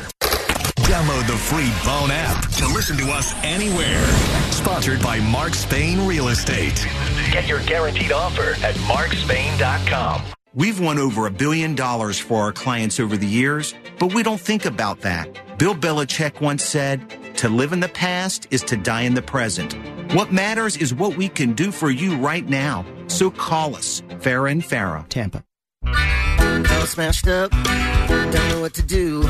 [0.89, 4.03] Download the free Bone app to listen to us anywhere.
[4.51, 6.87] Sponsored by Mark Spain Real Estate.
[7.31, 10.23] Get your guaranteed offer at markspain.com.
[10.55, 14.39] We've won over a billion dollars for our clients over the years, but we don't
[14.39, 15.57] think about that.
[15.57, 17.01] Bill Belichick once said,
[17.37, 19.73] to live in the past is to die in the present.
[20.13, 22.85] What matters is what we can do for you right now.
[23.07, 25.09] So call us, Farah and Farah.
[25.09, 25.43] Tampa.
[25.87, 29.23] All smashed up, don't know what to do.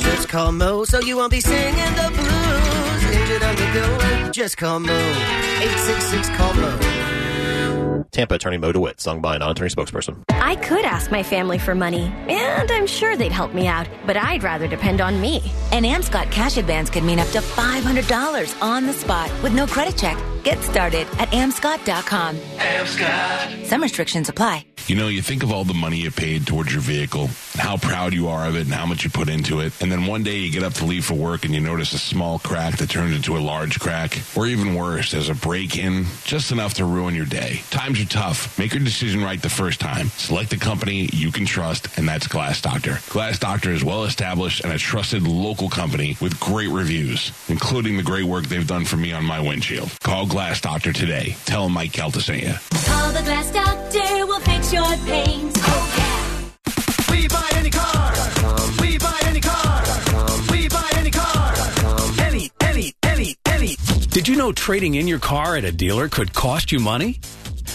[0.00, 3.16] Just call Mo so you won't be singing the blues.
[3.16, 4.92] Injured on the go, just call Mo.
[4.92, 6.99] 866 call Mo.
[8.20, 10.22] Tampa attorney Mo DeWitt, sung by a non-attorney spokesperson.
[10.28, 14.14] I could ask my family for money, and I'm sure they'd help me out, but
[14.14, 15.40] I'd rather depend on me.
[15.72, 19.96] An Amscot cash advance could mean up to $500 on the spot with no credit
[19.96, 20.18] check.
[20.44, 22.36] Get started at amscot.com.
[22.36, 23.64] Amscot.
[23.64, 24.66] Some restrictions apply.
[24.86, 28.12] You know, you think of all the money you paid towards your vehicle, how proud
[28.12, 29.72] you are of it, and how much you put into it.
[29.82, 31.98] And then one day you get up to leave for work and you notice a
[31.98, 34.18] small crack that turns into a large crack.
[34.36, 37.62] Or even worse, there's a break in, just enough to ruin your day.
[37.70, 38.56] Times are tough.
[38.58, 40.08] Make your decision right the first time.
[40.10, 43.00] Select a company you can trust, and that's Glass Doctor.
[43.08, 48.02] Glass Doctor is well established and a trusted local company with great reviews, including the
[48.02, 49.90] great work they've done for me on my windshield.
[50.02, 51.36] Call Glass Doctor today.
[51.44, 52.20] Tell Mike Calta.
[52.20, 55.54] Call the glass doctor, we'll fix your pains.
[55.58, 56.54] Oh,
[57.10, 58.12] We buy any car.
[58.80, 59.82] We buy any car.
[60.50, 61.54] We buy any car.
[62.20, 63.76] Any, any, any, any.
[64.10, 67.20] Did you know trading in your car at a dealer could cost you money?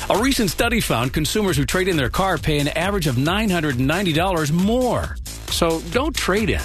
[0.10, 4.52] A recent study found consumers who trade in their car pay an average of $990
[4.52, 5.18] more.
[5.50, 6.62] So don't trade in.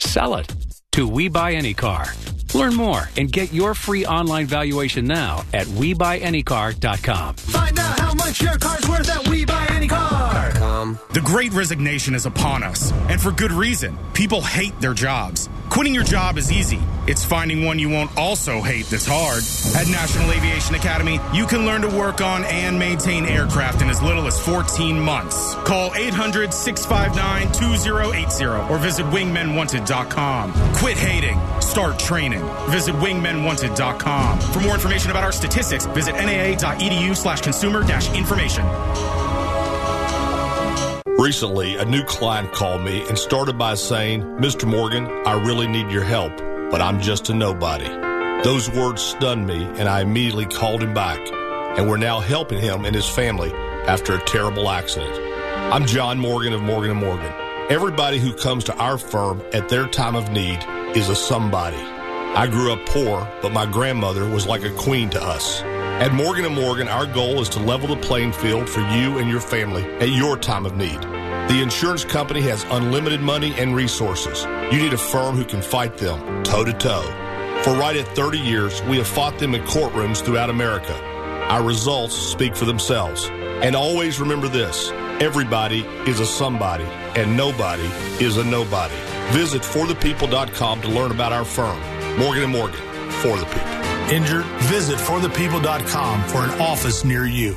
[0.00, 0.52] Sell it
[0.92, 2.06] to We Buy Any Car.
[2.54, 7.34] Learn more and get your free online valuation now at WeBuyAnyCar.com.
[7.34, 12.26] Find out how much your car's worth at We Buy Any The great resignation is
[12.26, 13.98] upon us, and for good reason.
[14.12, 15.48] People hate their jobs.
[15.74, 16.78] Quitting your job is easy.
[17.08, 19.42] It's finding one you won't also hate that's hard.
[19.74, 24.00] At National Aviation Academy, you can learn to work on and maintain aircraft in as
[24.00, 25.56] little as 14 months.
[25.64, 30.52] Call 800 659 2080 or visit wingmenwanted.com.
[30.74, 31.40] Quit hating.
[31.60, 32.48] Start training.
[32.68, 34.40] Visit wingmenwanted.com.
[34.40, 38.64] For more information about our statistics, visit naa.edu slash consumer dash information.
[41.18, 44.66] Recently, a new client called me and started by saying, Mr.
[44.66, 46.36] Morgan, I really need your help,
[46.72, 47.86] but I'm just a nobody.
[48.42, 51.20] Those words stunned me, and I immediately called him back.
[51.76, 53.52] and we're now helping him and his family
[53.86, 55.12] after a terrible accident.
[55.72, 57.32] I'm John Morgan of Morgan & Morgan.
[57.68, 60.58] Everybody who comes to our firm at their time of need
[60.96, 61.76] is a somebody.
[61.76, 65.62] I grew up poor, but my grandmother was like a queen to us.
[66.00, 69.30] At Morgan & Morgan, our goal is to level the playing field for you and
[69.30, 71.00] your family at your time of need.
[71.00, 74.44] The insurance company has unlimited money and resources.
[74.72, 77.60] You need a firm who can fight them toe to toe.
[77.62, 80.94] For right at 30 years, we have fought them in courtrooms throughout America.
[81.48, 83.30] Our results speak for themselves.
[83.62, 84.90] And always remember this
[85.20, 86.84] everybody is a somebody,
[87.14, 87.88] and nobody
[88.22, 88.96] is a nobody.
[89.30, 91.78] Visit forthepeople.com to learn about our firm,
[92.18, 92.80] Morgan & Morgan,
[93.22, 93.83] for the people.
[94.10, 94.44] Injured?
[94.62, 97.56] Visit forthepeople.com for an office near you.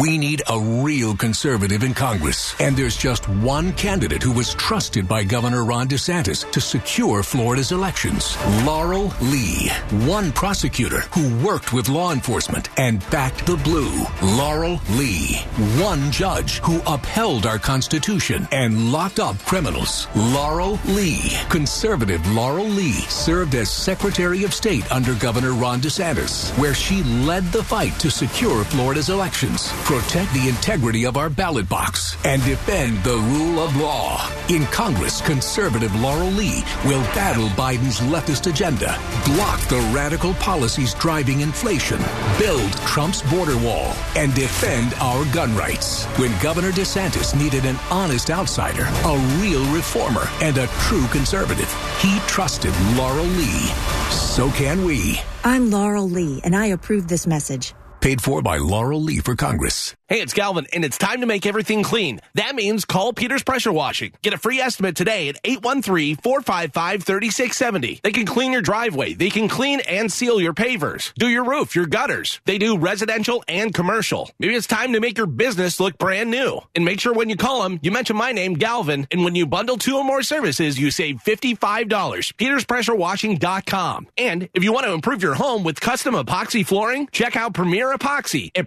[0.00, 2.58] We need a real conservative in Congress.
[2.58, 7.72] And there's just one candidate who was trusted by Governor Ron DeSantis to secure Florida's
[7.72, 8.38] elections.
[8.64, 9.68] Laurel Lee.
[10.06, 13.92] One prosecutor who worked with law enforcement and backed the blue.
[14.22, 15.36] Laurel Lee.
[15.78, 20.08] One judge who upheld our Constitution and locked up criminals.
[20.16, 21.36] Laurel Lee.
[21.50, 27.44] Conservative Laurel Lee served as Secretary of State under Governor Ron DeSantis, where she led
[27.52, 33.02] the fight to secure Florida's elections protect the integrity of our ballot box, and defend
[33.02, 34.30] the rule of law.
[34.48, 41.40] In Congress, conservative Laurel Lee will battle Biden's leftist agenda, block the radical policies driving
[41.40, 41.98] inflation,
[42.38, 46.04] build Trump's border wall, and defend our gun rights.
[46.18, 52.18] When Governor DeSantis needed an honest outsider, a real reformer, and a true conservative, he
[52.28, 53.66] trusted Laurel Lee.
[54.10, 55.20] So can we.
[55.44, 57.74] I'm Laurel Lee, and I approve this message.
[58.02, 59.94] Paid for by Laurel Lee for Congress.
[60.12, 62.20] Hey, it's Galvin, and it's time to make everything clean.
[62.34, 64.12] That means call Peters Pressure Washing.
[64.20, 68.02] Get a free estimate today at 813-455-3670.
[68.02, 69.14] They can clean your driveway.
[69.14, 71.14] They can clean and seal your pavers.
[71.14, 72.42] Do your roof, your gutters.
[72.44, 74.28] They do residential and commercial.
[74.38, 76.60] Maybe it's time to make your business look brand new.
[76.74, 79.46] And make sure when you call them, you mention my name, Galvin, and when you
[79.46, 81.88] bundle two or more services, you save $55.
[81.88, 84.08] PetersPressureWashing.com.
[84.18, 87.94] And if you want to improve your home with custom epoxy flooring, check out Premier
[87.94, 88.66] Epoxy at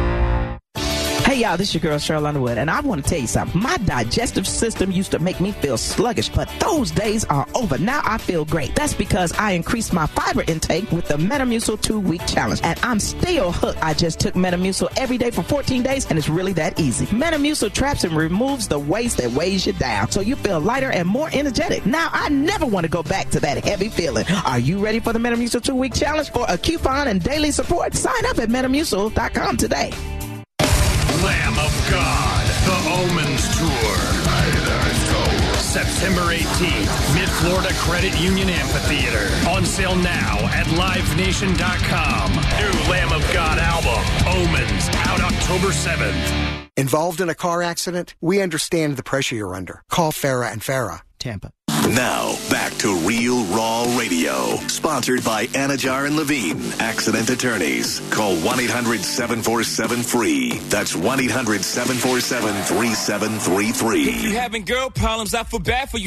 [1.31, 3.61] Hey y'all, this is your girl Sheryl Underwood, and I want to tell you something.
[3.61, 7.77] My digestive system used to make me feel sluggish, but those days are over.
[7.77, 8.75] Now I feel great.
[8.75, 12.99] That's because I increased my fiber intake with the Metamucil two week challenge, and I'm
[12.99, 13.81] still hooked.
[13.81, 17.05] I just took Metamucil every day for 14 days, and it's really that easy.
[17.05, 21.07] Metamucil traps and removes the waste that weighs you down, so you feel lighter and
[21.07, 21.85] more energetic.
[21.85, 24.25] Now I never want to go back to that heavy feeling.
[24.45, 27.93] Are you ready for the Metamucil two week challenge for a coupon and daily support?
[27.93, 29.93] Sign up at Metamucil.com today.
[31.23, 34.21] Lamb of God, the Omens Tour.
[35.71, 39.29] September 18th, Mid Florida Credit Union Amphitheater.
[39.49, 42.31] On sale now at livenation.com.
[42.33, 46.67] New Lamb of God album, Omens, out October 7th.
[46.75, 48.15] Involved in a car accident?
[48.19, 49.83] We understand the pressure you're under.
[49.89, 51.01] Call Farah and Farah.
[51.19, 51.51] Tampa.
[51.89, 54.55] Now, back to Real Raw Radio.
[54.67, 57.99] Sponsored by Anidjar and Levine, accident attorneys.
[58.11, 60.59] Call 1 800 747 FREE.
[60.69, 64.03] That's 1 800 747 3733.
[64.09, 65.99] If you having girl problems, I feel bad for you.